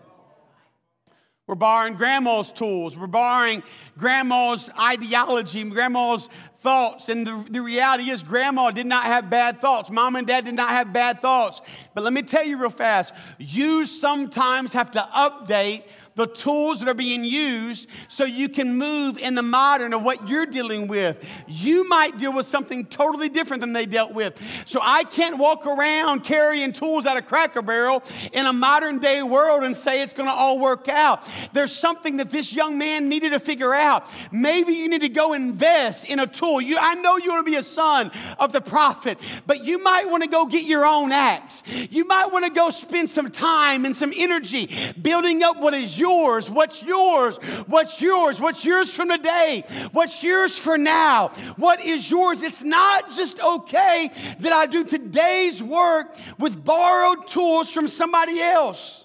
We're 1.50 1.56
borrowing 1.56 1.94
grandma's 1.94 2.52
tools. 2.52 2.96
We're 2.96 3.08
borrowing 3.08 3.64
grandma's 3.98 4.70
ideology, 4.78 5.64
grandma's 5.64 6.28
thoughts. 6.58 7.08
And 7.08 7.26
the, 7.26 7.44
the 7.50 7.60
reality 7.60 8.04
is, 8.08 8.22
grandma 8.22 8.70
did 8.70 8.86
not 8.86 9.02
have 9.06 9.28
bad 9.30 9.60
thoughts. 9.60 9.90
Mom 9.90 10.14
and 10.14 10.28
dad 10.28 10.44
did 10.44 10.54
not 10.54 10.70
have 10.70 10.92
bad 10.92 11.20
thoughts. 11.20 11.60
But 11.92 12.04
let 12.04 12.12
me 12.12 12.22
tell 12.22 12.44
you 12.44 12.56
real 12.56 12.70
fast 12.70 13.12
you 13.40 13.84
sometimes 13.84 14.74
have 14.74 14.92
to 14.92 15.00
update 15.00 15.82
the 16.14 16.26
tools 16.26 16.80
that 16.80 16.88
are 16.88 16.94
being 16.94 17.24
used 17.24 17.88
so 18.08 18.24
you 18.24 18.48
can 18.48 18.76
move 18.76 19.16
in 19.18 19.34
the 19.34 19.42
modern 19.42 19.94
of 19.94 20.02
what 20.02 20.28
you're 20.28 20.46
dealing 20.46 20.88
with. 20.88 21.26
You 21.46 21.88
might 21.88 22.18
deal 22.18 22.32
with 22.32 22.46
something 22.46 22.86
totally 22.86 23.28
different 23.28 23.60
than 23.60 23.72
they 23.72 23.86
dealt 23.86 24.12
with. 24.12 24.42
So 24.66 24.80
I 24.82 25.04
can't 25.04 25.38
walk 25.38 25.66
around 25.66 26.24
carrying 26.24 26.72
tools 26.72 27.06
out 27.06 27.16
of 27.16 27.26
Cracker 27.26 27.62
Barrel 27.62 28.02
in 28.32 28.46
a 28.46 28.52
modern 28.52 28.98
day 28.98 29.22
world 29.22 29.64
and 29.64 29.74
say 29.74 30.02
it's 30.02 30.12
going 30.12 30.28
to 30.28 30.34
all 30.34 30.58
work 30.58 30.88
out. 30.88 31.28
There's 31.52 31.72
something 31.72 32.18
that 32.18 32.30
this 32.30 32.54
young 32.54 32.78
man 32.78 33.08
needed 33.08 33.30
to 33.30 33.40
figure 33.40 33.74
out. 33.74 34.12
Maybe 34.32 34.74
you 34.74 34.88
need 34.88 35.02
to 35.02 35.08
go 35.08 35.32
invest 35.32 36.04
in 36.06 36.18
a 36.18 36.26
tool. 36.26 36.60
You, 36.60 36.76
I 36.80 36.94
know 36.94 37.16
you 37.16 37.30
want 37.30 37.46
to 37.46 37.50
be 37.50 37.58
a 37.58 37.62
son 37.62 38.10
of 38.38 38.52
the 38.52 38.60
prophet, 38.60 39.18
but 39.46 39.64
you 39.64 39.82
might 39.82 40.08
want 40.08 40.22
to 40.22 40.28
go 40.28 40.46
get 40.46 40.64
your 40.64 40.84
own 40.84 41.12
axe. 41.12 41.62
You 41.90 42.04
might 42.04 42.26
want 42.26 42.44
to 42.44 42.50
go 42.50 42.70
spend 42.70 43.08
some 43.08 43.30
time 43.30 43.84
and 43.84 43.94
some 43.94 44.12
energy 44.16 44.70
building 45.00 45.42
up 45.42 45.58
what 45.60 45.74
is 45.74 45.98
yours? 46.10 46.50
What's 46.50 46.82
yours? 46.82 47.36
What's 47.66 48.00
yours? 48.00 48.40
What's 48.40 48.64
yours 48.64 48.94
from 48.94 49.08
today? 49.10 49.64
What's 49.92 50.22
yours 50.22 50.58
for 50.58 50.76
now? 50.76 51.28
What 51.56 51.80
is 51.80 52.10
yours? 52.10 52.42
It's 52.42 52.62
not 52.62 53.10
just 53.10 53.40
okay 53.40 54.10
that 54.40 54.52
I 54.52 54.66
do 54.66 54.84
today's 54.84 55.62
work 55.62 56.16
with 56.38 56.64
borrowed 56.64 57.26
tools 57.26 57.70
from 57.70 57.88
somebody 57.88 58.40
else. 58.40 58.99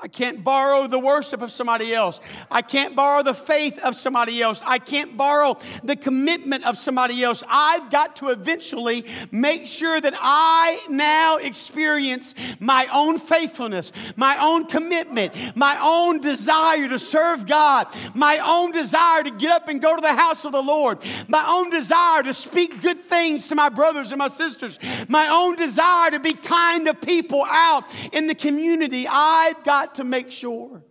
I 0.00 0.06
can't 0.06 0.44
borrow 0.44 0.86
the 0.86 0.98
worship 0.98 1.42
of 1.42 1.50
somebody 1.50 1.92
else. 1.92 2.20
I 2.52 2.62
can't 2.62 2.94
borrow 2.94 3.24
the 3.24 3.34
faith 3.34 3.80
of 3.80 3.96
somebody 3.96 4.40
else. 4.40 4.62
I 4.64 4.78
can't 4.78 5.16
borrow 5.16 5.58
the 5.82 5.96
commitment 5.96 6.64
of 6.64 6.78
somebody 6.78 7.20
else. 7.24 7.42
I've 7.48 7.90
got 7.90 8.14
to 8.16 8.28
eventually 8.28 9.04
make 9.32 9.66
sure 9.66 10.00
that 10.00 10.14
I 10.16 10.86
now 10.88 11.38
experience 11.38 12.36
my 12.60 12.86
own 12.92 13.18
faithfulness, 13.18 13.90
my 14.14 14.38
own 14.40 14.66
commitment, 14.66 15.34
my 15.56 15.76
own 15.82 16.20
desire 16.20 16.88
to 16.88 17.00
serve 17.00 17.46
God, 17.46 17.88
my 18.14 18.38
own 18.38 18.70
desire 18.70 19.24
to 19.24 19.32
get 19.32 19.50
up 19.50 19.66
and 19.66 19.82
go 19.82 19.96
to 19.96 20.00
the 20.00 20.14
house 20.14 20.44
of 20.44 20.52
the 20.52 20.62
Lord, 20.62 20.98
my 21.26 21.44
own 21.48 21.70
desire 21.70 22.22
to 22.22 22.34
speak 22.34 22.82
good 22.82 23.00
things 23.00 23.48
to 23.48 23.56
my 23.56 23.68
brothers 23.68 24.12
and 24.12 24.20
my 24.20 24.28
sisters, 24.28 24.78
my 25.08 25.26
own 25.26 25.56
desire 25.56 26.12
to 26.12 26.20
be 26.20 26.34
kind 26.34 26.86
to 26.86 26.94
people 26.94 27.44
out 27.48 27.82
in 28.12 28.28
the 28.28 28.34
community. 28.36 29.08
I've 29.10 29.64
got 29.64 29.87
got 29.88 29.94
to 29.94 30.04
make 30.04 30.30
sure. 30.30 30.82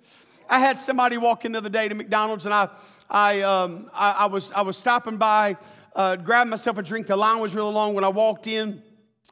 I 0.50 0.58
had 0.58 0.75
somebody 0.75 1.18
walk 1.18 1.46
in 1.46 1.51
the 1.51 1.60
other 1.60 1.70
day 1.70 1.88
to 1.88 1.94
McDonald's, 1.94 2.46
and 2.46 2.54
I, 2.54 2.70
I, 3.08 3.42
um, 3.42 3.92
I, 3.94 4.12
I 4.12 4.25
was, 4.25 4.51
I 4.54 4.62
was 4.62 4.75
stopping 4.75 5.18
by, 5.18 5.56
uh, 5.96 6.16
grabbing 6.16 6.50
myself 6.50 6.80
a 6.80 6.82
drink. 6.82 7.06
The 7.06 7.16
line 7.16 7.39
was 7.39 7.54
really 7.54 7.72
long. 7.72 7.94
When 7.94 8.04
I 8.04 8.10
walked 8.10 8.48
in, 8.48 8.82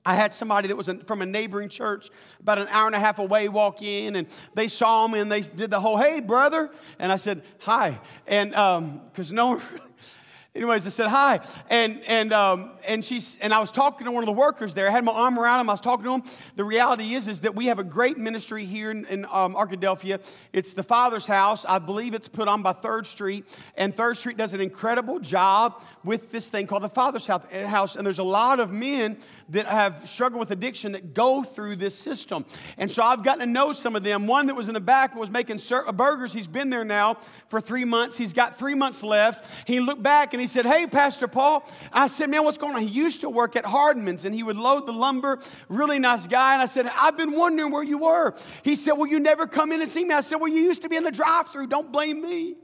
I 0.06 0.14
had 0.14 0.34
somebody 0.34 0.68
that 0.68 0.76
was 0.76 0.88
from 1.08 1.24
a 1.24 1.26
neighboring 1.26 1.70
church 1.70 2.12
about 2.40 2.60
an 2.60 2.68
hour 2.70 2.86
and 2.86 2.96
a 2.96 3.00
half 3.00 3.18
away 3.18 3.50
walk 3.50 3.82
in, 3.82 4.16
and 4.18 4.28
they 4.54 4.68
saw 4.68 5.08
me 5.08 5.20
and 5.20 5.32
they 5.32 5.42
did 5.42 5.72
the 5.72 5.80
whole, 5.80 5.98
hey, 5.98 6.20
brother. 6.20 6.70
And 7.00 7.12
I 7.12 7.16
said, 7.16 7.42
hi. 7.58 8.00
And 8.28 8.52
because 8.52 9.32
um, 9.32 9.36
no 9.36 9.48
one 9.48 9.62
anyways, 10.56 10.88
I 10.88 10.90
said 10.90 11.10
hi, 11.10 11.42
and 11.70 12.02
and 12.08 12.32
um, 12.32 12.72
and 12.88 13.04
she's 13.04 13.38
and 13.42 13.54
I 13.54 13.60
was 13.60 13.72
talking 13.72 14.06
to 14.06 14.12
one 14.12 14.24
of 14.24 14.28
the 14.28 14.34
workers 14.34 14.74
there. 14.74 14.88
I 14.88 14.92
had 14.92 15.04
my 15.04 15.12
arm 15.12 15.38
around 15.38 15.62
him. 15.62 15.70
I 15.70 15.74
was 15.74 15.82
talking 15.82 16.06
to 16.06 16.14
him. 16.14 16.24
The 16.56 16.64
reality 16.64 17.14
is, 17.14 17.28
is 17.28 17.42
that 17.42 17.56
we 17.56 17.66
have 17.66 17.80
a 17.80 17.84
great 17.84 18.18
ministry 18.18 18.66
here 18.66 18.92
in, 18.92 19.06
in 19.06 19.26
um, 19.26 19.56
Arkadelphia. 19.56 20.20
It's 20.54 20.74
the 20.74 20.84
Father's 20.84 21.28
House. 21.28 21.66
I 21.66 21.80
believe 21.80 22.14
it's 22.14 22.28
put 22.28 22.48
on 22.48 22.64
by 22.64 22.74
Third 22.74 23.06
Street, 23.06 23.46
and 23.76 23.94
Third 23.94 24.18
Street 24.18 24.38
does 24.38 24.54
an 24.54 24.62
incredible 24.62 25.20
job 25.20 25.84
with 26.04 26.32
this 26.32 26.50
thing 26.50 26.68
called 26.68 26.84
the 26.84 26.90
Father's 26.90 27.28
House. 27.28 27.96
And 27.96 28.06
there's 28.06 28.20
a 28.20 28.24
lot 28.24 28.60
of 28.60 28.72
men 28.72 29.18
that 29.50 29.68
have 29.68 30.08
struggled 30.08 30.40
with 30.40 30.52
addiction 30.52 30.94
that 30.94 31.14
go 31.14 31.44
through 31.44 31.76
this 31.76 31.96
system. 31.96 32.46
And 32.78 32.92
so 32.92 33.04
I've 33.04 33.24
gotten 33.24 33.40
to 33.40 33.46
know 33.46 33.74
some 33.74 33.96
of 33.96 34.04
them. 34.04 34.28
One 34.28 34.48
that 34.48 34.56
was 34.56 34.68
in 34.68 34.74
the 34.74 34.80
back 34.80 35.16
was 35.16 35.30
making 35.30 35.60
uh, 35.72 35.92
burgers. 35.92 36.34
He's 36.34 36.48
been 36.48 36.70
there 36.70 36.84
now 36.84 37.18
for 37.50 37.62
three 37.62 37.86
months. 37.86 38.18
He's 38.18 38.34
got 38.34 38.58
three 38.58 38.74
months 38.74 39.04
left. 39.04 39.68
He 39.68 39.80
looked 39.80 40.02
back 40.02 40.34
and 40.34 40.42
he 40.42 40.48
said, 40.48 40.66
Hey, 40.66 40.88
Pastor 40.88 41.28
Paul. 41.28 41.70
I 41.94 42.08
said, 42.08 42.30
Man, 42.30 42.44
what's 42.44 42.58
going 42.58 42.76
on? 42.76 42.82
He 42.82 42.88
used 42.88 43.22
to 43.22 43.30
work 43.30 43.56
at 43.56 43.66
Hardman's 43.66 44.26
and 44.26 44.34
he 44.34 44.44
would 44.44 44.58
load 44.58 44.88
the 44.88 44.94
lumber. 44.94 45.40
Really 45.70 46.00
nice 46.00 46.26
guy. 46.28 46.54
And 46.54 46.62
I 46.62 46.66
said, 46.66 46.90
I've 46.96 47.18
been 47.18 47.34
wondering 47.34 47.72
where 47.72 47.84
you 47.84 48.00
were. 48.00 48.34
He 48.64 48.76
said, 48.76 48.94
Well, 48.94 49.08
you 49.08 49.20
never 49.20 49.46
come 49.46 49.72
in 49.72 49.82
and 49.82 49.90
see 49.90 50.04
me. 50.04 50.14
I 50.14 50.22
said, 50.22 50.38
Well, 50.38 50.52
you 50.52 50.62
used 50.62 50.82
to 50.82 50.90
be 50.90 50.96
in 50.96 51.04
the 51.04 51.12
drive 51.12 51.50
through. 51.50 51.68
Don't 51.68 51.92
blame 51.92 52.22
me. 52.22 52.56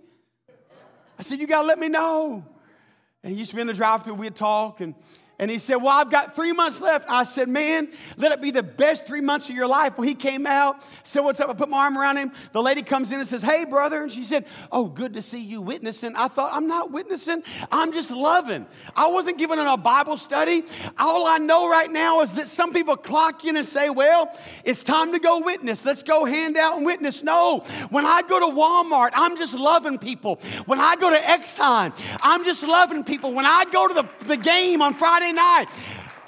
I 1.19 1.23
said, 1.23 1.39
You 1.39 1.45
got 1.45 1.61
to 1.61 1.67
let 1.67 1.77
me 1.77 1.89
know. 1.89 2.43
And 3.23 3.31
he 3.31 3.38
used 3.38 3.51
to 3.51 3.55
be 3.55 3.61
in 3.61 3.67
the 3.67 3.73
drive 3.73 4.03
through. 4.03 4.15
We'd 4.15 4.35
talk 4.35 4.81
and 4.81 4.95
and 5.41 5.50
he 5.50 5.57
said, 5.57 5.77
Well, 5.77 5.89
I've 5.89 6.12
got 6.12 6.36
three 6.36 6.53
months 6.53 6.81
left. 6.81 7.07
I 7.10 7.24
said, 7.24 7.50
Man, 7.50 7.89
let 8.15 8.31
it 8.31 8.43
be 8.43 8.51
the 8.51 8.62
best 8.62 9.07
three 9.07 9.21
months 9.21 9.50
of 9.50 9.55
your 9.55 9.65
life. 9.65 9.98
Well, 9.98 10.07
he 10.07 10.13
came 10.13 10.45
out, 10.45 10.86
said, 11.03 11.21
What's 11.21 11.39
up? 11.39 11.50
I 11.50 11.53
put 11.53 11.67
my 11.67 11.79
arm 11.86 11.98
around 11.98 12.17
him. 12.17 12.31
The 12.53 12.62
lady 12.62 12.83
comes 12.83 13.12
in 13.12 13.17
and 13.17 13.27
says, 13.27 13.41
Hey, 13.41 13.65
brother. 13.65 14.03
And 14.03 14.12
she 14.12 14.24
said, 14.24 14.45
Oh, 14.71 14.86
good 14.86 15.15
to 15.15 15.21
see 15.24 15.41
you 15.41 15.60
witnessing. 15.60 16.15
I 16.15 16.27
thought, 16.27 16.53
I'm 16.53 16.67
not 16.67 16.91
witnessing, 16.91 17.41
I'm 17.71 17.91
just 17.91 18.12
loving. 18.12 18.67
I 18.95 19.07
wasn't 19.07 19.39
giving 19.39 19.57
a 19.57 19.75
Bible 19.77 20.15
study. 20.15 20.63
All 21.00 21.25
I 21.25 21.39
know 21.39 21.67
right 21.67 21.91
now 21.91 22.21
is 22.21 22.33
that 22.33 22.48
some 22.48 22.71
people 22.71 22.95
clock 22.95 23.43
in 23.43 23.57
and 23.57 23.65
say, 23.65 23.89
Well, 23.89 24.31
it's 24.63 24.83
time 24.83 25.12
to 25.13 25.19
go 25.19 25.39
witness. 25.39 25.83
Let's 25.83 26.03
go 26.03 26.24
hand 26.24 26.55
out 26.55 26.77
and 26.77 26.86
witness. 26.86 27.24
No, 27.24 27.63
when 27.89 28.05
I 28.05 28.21
go 28.21 28.39
to 28.39 28.55
Walmart, 28.55 29.10
I'm 29.13 29.36
just 29.38 29.55
loving 29.55 29.98
people. 29.98 30.36
When 30.67 30.79
I 30.79 30.95
go 30.98 31.10
to 31.10 31.17
Exxon, 31.17 32.00
I'm 32.21 32.43
just 32.43 32.62
loving 32.62 33.03
people. 33.03 33.33
When 33.33 33.48
I 33.48 33.65
go 33.71 33.88
to 33.88 33.93
the, 33.95 34.07
the 34.25 34.38
game 34.38 34.83
on 34.83 34.93
Friday 34.93 35.30
night. 35.33 35.67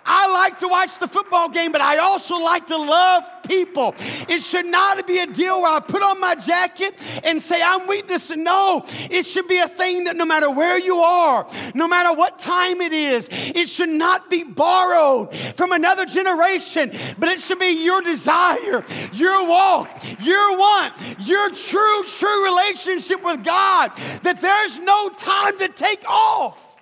I 0.05 0.31
like 0.31 0.59
to 0.59 0.67
watch 0.67 0.99
the 0.99 1.07
football 1.07 1.49
game, 1.49 1.71
but 1.71 1.81
I 1.81 1.99
also 1.99 2.37
like 2.37 2.67
to 2.67 2.77
love 2.77 3.23
people. 3.47 3.95
It 4.27 4.41
should 4.41 4.65
not 4.65 5.05
be 5.07 5.19
a 5.19 5.27
deal 5.27 5.61
where 5.61 5.71
I 5.71 5.79
put 5.79 6.01
on 6.01 6.19
my 6.19 6.35
jacket 6.35 7.01
and 7.23 7.41
say, 7.41 7.61
I'm 7.61 7.87
witnessing. 7.87 8.43
No, 8.43 8.83
it 8.87 9.23
should 9.23 9.47
be 9.47 9.59
a 9.59 9.67
thing 9.67 10.05
that 10.05 10.15
no 10.15 10.25
matter 10.25 10.49
where 10.51 10.77
you 10.77 10.97
are, 10.97 11.47
no 11.73 11.87
matter 11.87 12.13
what 12.13 12.37
time 12.37 12.81
it 12.81 12.91
is, 12.91 13.29
it 13.31 13.69
should 13.69 13.89
not 13.89 14.29
be 14.29 14.43
borrowed 14.43 15.33
from 15.55 15.71
another 15.71 16.05
generation, 16.05 16.91
but 17.17 17.29
it 17.29 17.39
should 17.39 17.59
be 17.59 17.83
your 17.83 18.01
desire, 18.01 18.83
your 19.13 19.47
walk, 19.47 19.89
your 20.19 20.57
want, 20.57 20.93
your 21.19 21.49
true, 21.49 22.03
true 22.03 22.43
relationship 22.43 23.23
with 23.23 23.43
God, 23.43 23.91
that 24.23 24.41
there's 24.41 24.79
no 24.79 25.09
time 25.09 25.57
to 25.59 25.69
take 25.69 26.03
off 26.07 26.72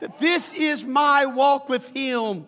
that 0.00 0.18
this 0.18 0.52
is 0.52 0.84
my 0.84 1.26
walk 1.26 1.68
with 1.68 1.94
Him. 1.96 2.46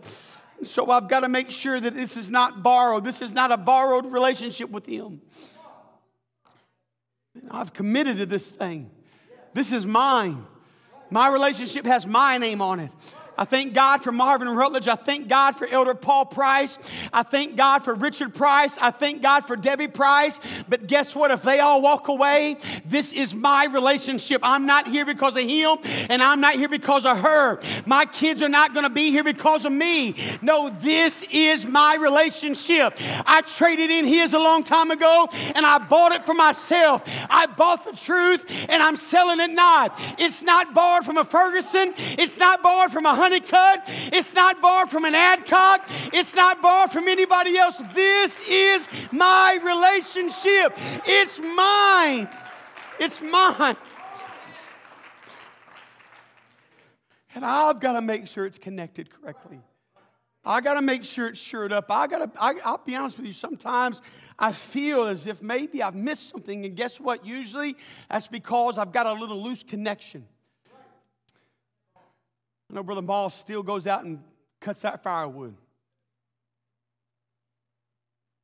So 0.63 0.91
I've 0.91 1.09
got 1.09 1.21
to 1.21 1.29
make 1.29 1.51
sure 1.51 1.79
that 1.79 1.95
this 1.95 2.17
is 2.17 2.31
not 2.31 2.63
borrowed. 2.63 3.05
This 3.05 3.23
is 3.23 3.33
not 3.33 3.53
a 3.53 3.57
borrowed 3.57 4.07
relationship 4.07 4.71
with 4.71 4.87
Him. 4.87 5.21
I've 7.51 7.73
committed 7.73 8.19
to 8.19 8.27
this 8.27 8.51
thing. 8.51 8.91
This 9.55 9.73
is 9.73 9.87
mine. 9.87 10.45
My 11.11 11.29
relationship 11.29 11.87
has 11.87 12.07
my 12.07 12.39
name 12.39 12.61
on 12.61 12.81
it. 12.81 12.91
I 13.39 13.45
thank 13.45 13.73
God 13.73 14.03
for 14.03 14.11
Marvin 14.11 14.49
Rutledge. 14.49 14.89
I 14.89 14.97
thank 14.97 15.29
God 15.29 15.53
for 15.53 15.69
Elder 15.69 15.95
Paul 15.95 16.27
Price. 16.27 16.77
I 17.13 17.23
thank 17.23 17.57
God 17.57 17.85
for 17.85 17.95
Richard 17.95 18.35
Price. 18.35 18.77
I 18.79 18.91
thank 18.91 19.23
God 19.23 19.45
for 19.45 19.55
Debbie 19.55 19.87
Price. 19.87 20.41
But 20.69 20.89
guess 20.89 21.15
what? 21.15 21.31
If 21.31 21.43
they 21.43 21.61
all 21.61 21.81
walk 21.81 22.09
away, 22.09 22.57
this 22.85 23.13
is 23.13 23.37
my 23.37 23.67
relationship. 23.67 24.41
I'm 24.43 24.67
not 24.67 24.89
here 24.89 25.07
because 25.07 25.37
of 25.37 25.45
him, 25.45 25.79
and 26.11 26.21
I'm 26.21 26.41
not 26.41 26.55
here 26.55 26.69
because 26.69 27.07
of 27.07 27.21
her. 27.21 27.61
My 27.87 28.07
kids 28.07 28.43
are 28.43 28.49
not 28.49 28.75
going 28.75 28.83
to 28.83 28.91
be 28.91 29.13
here 29.13 29.23
because 29.23 29.65
of 29.65 29.71
me. 29.71 30.17
No, 30.43 30.69
this 30.69 31.25
is 31.31 31.65
my 31.65 31.95
relationship. 31.95 32.95
I 33.25 33.43
traded 33.43 33.89
in 33.91 34.05
his 34.05 34.33
a 34.33 34.39
long 34.39 34.65
time 34.65 34.91
ago, 34.91 35.29
and 35.55 35.65
I 35.65 35.79
bought 35.79 36.11
it 36.11 36.25
for 36.25 36.35
myself. 36.35 37.03
I 37.31 37.47
bought 37.47 37.85
the 37.85 37.93
truth, 37.93 38.67
and 38.69 38.83
I'm 38.83 38.97
selling 38.97 39.39
it 39.39 39.53
not. 39.53 39.97
It's 40.19 40.43
not 40.43 40.75
borrowed 40.75 41.05
from 41.05 41.19
a 41.19 41.25
Ferguson. 41.25 41.93
It's 41.97 42.39
not 42.39 42.65
borrowed 42.65 42.91
from 42.91 43.07
a 43.07 43.15
Honeycutt. 43.29 43.83
It's 44.15 44.33
not 44.33 44.63
borrowed 44.63 44.91
from 44.91 45.05
an 45.05 45.15
Adcock. 45.15 45.85
It's 46.15 46.35
not 46.35 46.63
borrowed 46.63 46.91
from 46.91 47.09
anybody 47.09 47.59
else. 47.59 47.77
This 47.93 48.41
is 48.49 48.89
my 49.13 49.59
relationship. 49.63 50.73
It's 51.07 51.39
mine. 51.39 52.27
It's 52.99 53.21
mine. 53.21 53.77
And 57.35 57.45
I've 57.45 57.79
got 57.81 57.93
to 57.93 58.01
make 58.01 58.27
sure 58.27 58.47
it's 58.47 58.59
connected 58.59 59.11
correctly. 59.11 59.61
I 60.43 60.63
got 60.63 60.75
to 60.75 60.83
make 60.83 61.05
sure 61.05 61.29
it's 61.29 61.39
shored 61.39 61.71
up. 61.73 61.91
I 61.91 62.07
got 62.07 62.35
to, 62.35 62.43
I, 62.43 62.55
I'll 62.65 62.79
be 62.79 62.97
honest 62.97 63.19
with 63.19 63.27
you, 63.27 63.35
sometimes 63.35 64.01
I 64.39 64.53
feel 64.53 65.05
as 65.05 65.27
if 65.27 65.43
maybe 65.43 65.83
I've 65.83 65.95
missed 65.95 66.31
something. 66.31 66.65
And 66.65 66.75
guess 66.75 66.99
what? 66.99 67.27
Usually 67.27 67.77
that's 68.11 68.27
because 68.27 68.79
I've 68.79 68.93
got 68.93 69.05
a 69.05 69.13
little 69.13 69.43
loose 69.43 69.63
connection. 69.63 70.27
I 72.71 72.75
know 72.75 72.83
Brother 72.83 73.03
Moss 73.03 73.39
still 73.39 73.63
goes 73.63 73.87
out 73.87 74.05
and 74.05 74.23
cuts 74.61 74.83
that 74.83 75.03
firewood. 75.03 75.55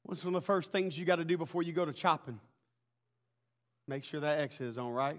What's 0.05 0.25
one 0.25 0.35
of 0.35 0.43
the 0.43 0.47
first 0.47 0.73
things 0.73 0.99
you 0.99 1.05
got 1.05 1.17
to 1.17 1.25
do 1.25 1.37
before 1.37 1.63
you 1.63 1.73
go 1.73 1.85
to 1.85 1.93
chopping? 1.93 2.39
Make 3.87 4.05
sure 4.05 4.21
that 4.21 4.39
X 4.41 4.61
is 4.61 4.79
on, 4.79 4.91
right? 4.93 5.19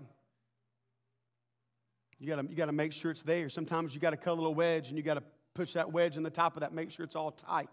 You 2.19 2.27
got 2.27 2.41
to 2.41 2.47
you 2.49 2.55
got 2.55 2.67
to 2.67 2.71
make 2.71 2.93
sure 2.93 3.11
it's 3.11 3.23
there. 3.23 3.49
Sometimes 3.49 3.93
you 3.93 4.01
got 4.01 4.11
to 4.11 4.17
cut 4.17 4.31
a 4.31 4.35
little 4.35 4.55
wedge 4.55 4.89
and 4.89 4.97
you 4.97 5.03
got 5.03 5.15
to 5.15 5.23
push 5.53 5.73
that 5.73 5.91
wedge 5.91 6.17
in 6.17 6.23
the 6.23 6.29
top 6.29 6.55
of 6.55 6.61
that, 6.61 6.73
make 6.73 6.91
sure 6.91 7.03
it's 7.03 7.15
all 7.15 7.31
tight. 7.31 7.69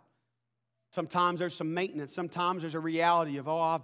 Sometimes 0.90 1.38
there's 1.38 1.54
some 1.54 1.74
maintenance. 1.74 2.14
Sometimes 2.14 2.62
there's 2.62 2.74
a 2.74 2.80
reality 2.80 3.38
of, 3.38 3.48
oh, 3.48 3.60
I've, 3.60 3.82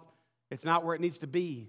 it's 0.51 0.65
not 0.65 0.85
where 0.85 0.95
it 0.95 1.01
needs 1.01 1.19
to 1.21 1.27
be. 1.27 1.69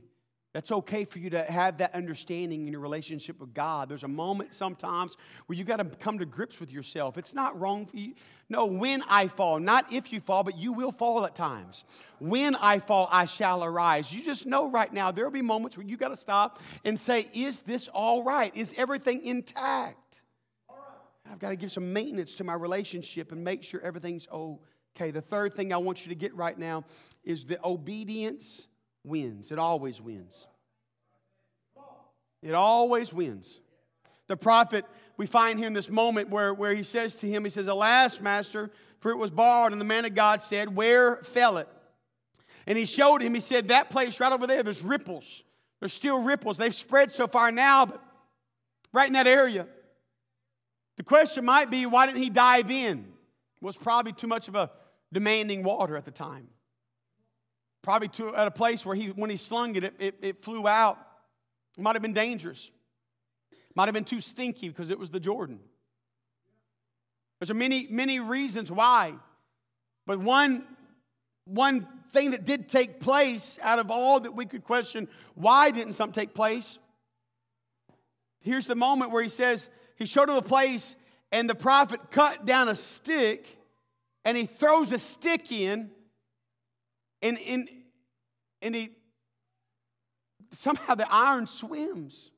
That's 0.52 0.72
okay 0.72 1.04
for 1.04 1.20
you 1.20 1.30
to 1.30 1.44
have 1.44 1.78
that 1.78 1.94
understanding 1.94 2.66
in 2.66 2.74
your 2.74 2.82
relationship 2.82 3.40
with 3.40 3.54
God. 3.54 3.88
There's 3.88 4.04
a 4.04 4.08
moment 4.08 4.52
sometimes 4.52 5.16
where 5.46 5.56
you 5.56 5.64
got 5.64 5.78
to 5.78 5.86
come 5.86 6.18
to 6.18 6.26
grips 6.26 6.60
with 6.60 6.72
yourself. 6.72 7.20
It's 7.20 7.36
not 7.36 7.60
wrong 7.60 7.86
for 7.86 7.98
you. 7.98 8.16
No, 8.50 8.66
when 8.66 9.04
I 9.08 9.28
fall, 9.28 9.60
not 9.60 9.94
if 9.94 10.12
you 10.12 10.20
fall, 10.20 10.44
but 10.44 10.58
you 10.58 10.74
will 10.74 10.92
fall 10.92 11.24
at 11.26 11.36
times. 11.36 11.84
When 12.18 12.56
I 12.56 12.80
fall, 12.80 13.08
I 13.12 13.26
shall 13.26 13.64
arise. 13.64 14.12
You 14.12 14.24
just 14.24 14.48
know 14.48 14.72
right 14.72 14.92
now 14.92 15.12
there 15.12 15.24
will 15.24 15.32
be 15.32 15.44
moments 15.44 15.78
where 15.78 15.86
you 15.86 15.98
got 15.98 16.10
to 16.10 16.16
stop 16.16 16.60
and 16.84 17.00
say, 17.00 17.28
Is 17.36 17.60
this 17.60 17.88
all 17.88 18.24
right? 18.24 18.56
Is 18.58 18.74
everything 18.76 19.24
intact? 19.24 20.24
I've 21.32 21.38
got 21.38 21.50
to 21.50 21.58
give 21.58 21.72
some 21.72 21.94
maintenance 21.94 22.38
to 22.38 22.44
my 22.44 22.56
relationship 22.56 23.32
and 23.32 23.44
make 23.44 23.62
sure 23.62 23.82
everything's 23.82 24.28
okay. 24.32 25.12
The 25.12 25.22
third 25.22 25.54
thing 25.54 25.72
I 25.72 25.78
want 25.78 26.04
you 26.04 26.10
to 26.10 26.16
get 26.16 26.34
right 26.34 26.58
now 26.58 26.86
is 27.24 27.46
the 27.46 27.60
obedience 27.64 28.66
wins. 29.04 29.52
It 29.52 29.60
always 29.60 30.02
wins. 30.02 30.48
It 32.42 32.54
always 32.54 33.14
wins. 33.14 33.60
The 34.28 34.38
prophet, 34.38 34.86
we 35.18 35.26
find 35.26 35.58
here 35.58 35.68
in 35.68 35.74
this 35.74 35.90
moment 35.90 36.30
where, 36.30 36.54
where 36.54 36.74
he 36.74 36.84
says 36.84 37.16
to 37.18 37.28
him, 37.28 37.44
he 37.44 37.50
says, 37.50 37.68
Alas, 37.68 38.22
master, 38.22 38.72
for 39.00 39.12
it 39.12 39.18
was 39.18 39.32
borrowed. 39.32 39.72
And 39.72 39.82
the 39.82 39.86
man 39.86 40.06
of 40.06 40.14
God 40.14 40.40
said, 40.40 40.76
Where 40.76 41.18
fell 41.18 41.58
it? 41.58 41.68
And 42.68 42.78
he 42.78 42.86
showed 42.86 43.22
him, 43.22 43.34
he 43.34 43.42
said, 43.42 43.70
That 43.70 43.90
place 43.90 44.20
right 44.20 44.32
over 44.32 44.48
there, 44.48 44.64
there's 44.64 44.84
ripples. 44.84 45.44
There's 45.80 45.94
still 45.94 46.22
ripples. 46.22 46.58
They've 46.58 46.76
spread 46.76 47.12
so 47.12 47.28
far 47.28 47.52
now, 47.52 47.86
but 47.88 48.04
right 48.94 49.08
in 49.08 49.14
that 49.14 49.28
area. 49.28 49.68
The 50.98 51.04
question 51.04 51.46
might 51.46 51.70
be, 51.70 51.86
why 51.86 52.06
didn't 52.06 52.22
he 52.22 52.30
dive 52.30 52.70
in? 52.70 53.00
It 53.00 53.66
was 53.66 53.78
probably 53.78 54.12
too 54.12 54.28
much 54.28 54.50
of 54.50 54.56
a 54.56 54.70
demanding 55.14 55.64
water 55.64 55.96
at 55.96 56.04
the 56.04 56.12
time 56.12 56.50
probably 57.90 58.08
to, 58.08 58.36
at 58.36 58.46
a 58.46 58.52
place 58.52 58.86
where 58.86 58.96
he, 58.96 59.08
when 59.08 59.32
he 59.32 59.36
slung 59.36 59.76
it, 59.76 59.84
it, 59.84 59.94
it, 59.98 60.16
it 60.22 60.44
flew 60.44 60.68
out. 60.68 61.00
It 61.76 61.82
might 61.82 61.96
have 61.96 62.04
been 62.04 62.14
dangerous. 62.14 62.70
Might 63.74 63.88
have 63.88 63.96
been 63.96 64.04
too 64.04 64.22
stinky 64.22 64.70
because 64.70 64.92
it 64.92 65.00
was 65.00 65.10
the 65.10 65.20
Jordan. 65.20 65.60
There's 67.40 67.52
many, 67.52 67.88
many 67.90 68.20
reasons 68.20 68.72
why. 68.72 69.16
But 70.06 70.20
one, 70.20 70.66
one 71.46 71.88
thing 72.12 72.30
that 72.30 72.46
did 72.46 72.70
take 72.70 73.00
place 73.00 73.58
out 73.64 73.80
of 73.80 73.90
all 73.90 74.20
that 74.20 74.36
we 74.36 74.46
could 74.46 74.64
question, 74.64 75.08
why 75.34 75.72
didn't 75.72 75.94
something 75.94 76.14
take 76.14 76.36
place? 76.36 76.78
Here's 78.40 78.68
the 78.68 78.76
moment 78.76 79.10
where 79.10 79.24
he 79.24 79.30
says, 79.30 79.72
he 79.96 80.06
showed 80.06 80.30
him 80.30 80.36
a 80.36 80.44
place, 80.44 80.96
and 81.32 81.50
the 81.50 81.56
prophet 81.56 82.12
cut 82.12 82.46
down 82.46 82.70
a 82.70 82.76
stick, 82.76 83.48
and 84.26 84.38
he 84.38 84.46
throws 84.46 84.94
a 84.94 85.00
stick 85.00 85.52
in, 85.52 85.90
and, 87.24 87.40
and, 87.48 87.68
and 88.62 88.76
he 88.76 88.90
somehow 90.52 90.96
the 90.96 91.12
iron 91.12 91.48
swims. 91.48 92.32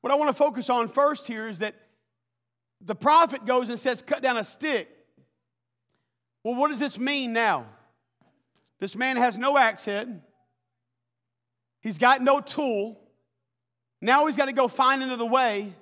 What 0.00 0.12
I 0.12 0.16
want 0.16 0.28
to 0.30 0.34
focus 0.34 0.68
on 0.68 0.88
first 0.88 1.26
here 1.26 1.48
is 1.48 1.60
that 1.60 1.74
the 2.80 2.94
prophet 2.94 3.46
goes 3.46 3.68
and 3.68 3.78
says, 3.78 4.02
Cut 4.02 4.22
down 4.22 4.36
a 4.36 4.44
stick. 4.44 4.88
Well, 6.42 6.56
what 6.56 6.68
does 6.68 6.80
this 6.80 6.98
mean 6.98 7.32
now? 7.32 7.66
This 8.80 8.96
man 8.96 9.16
has 9.16 9.38
no 9.38 9.56
axe 9.56 9.84
head, 9.84 10.22
he's 11.80 11.98
got 11.98 12.22
no 12.22 12.40
tool. 12.40 12.98
Now 14.04 14.26
he's 14.26 14.36
got 14.36 14.46
to 14.46 14.52
go 14.52 14.66
find 14.66 15.00
another 15.00 15.24
way. 15.24 15.72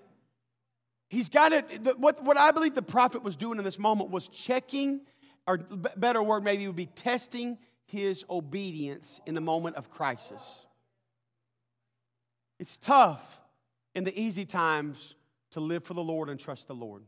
He's 1.08 1.30
got 1.30 1.52
it. 1.52 1.64
What, 1.98 2.22
what 2.22 2.36
I 2.36 2.50
believe 2.50 2.74
the 2.74 2.82
prophet 2.82 3.22
was 3.22 3.34
doing 3.34 3.58
in 3.58 3.64
this 3.64 3.78
moment 3.78 4.10
was 4.10 4.28
checking 4.28 5.00
or 5.46 5.56
better 5.96 6.22
word 6.22 6.44
maybe 6.44 6.66
would 6.66 6.76
be 6.76 6.84
testing 6.84 7.56
his 7.90 8.24
obedience 8.30 9.20
in 9.26 9.34
the 9.34 9.40
moment 9.40 9.76
of 9.76 9.90
crisis. 9.90 10.60
It's 12.58 12.76
tough 12.76 13.40
in 13.94 14.04
the 14.04 14.20
easy 14.20 14.44
times 14.44 15.14
to 15.52 15.60
live 15.60 15.84
for 15.84 15.94
the 15.94 16.02
Lord 16.02 16.28
and 16.28 16.38
trust 16.38 16.68
the 16.68 16.74
Lord. 16.74 17.02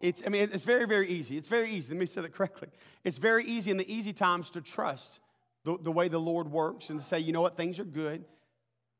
It's, 0.00 0.22
I 0.26 0.28
mean, 0.28 0.50
it's 0.52 0.64
very, 0.64 0.86
very 0.86 1.08
easy. 1.08 1.38
It's 1.38 1.48
very 1.48 1.70
easy. 1.70 1.94
Let 1.94 2.00
me 2.00 2.06
say 2.06 2.20
that 2.20 2.32
correctly. 2.34 2.68
It's 3.04 3.18
very 3.18 3.44
easy 3.44 3.70
in 3.70 3.76
the 3.76 3.92
easy 3.92 4.12
times 4.12 4.50
to 4.50 4.60
trust 4.60 5.20
the, 5.64 5.78
the 5.80 5.92
way 5.92 6.08
the 6.08 6.20
Lord 6.20 6.50
works 6.50 6.90
and 6.90 7.00
to 7.00 7.04
say, 7.04 7.18
you 7.18 7.32
know 7.32 7.40
what, 7.40 7.56
things 7.56 7.78
are 7.78 7.84
good. 7.84 8.24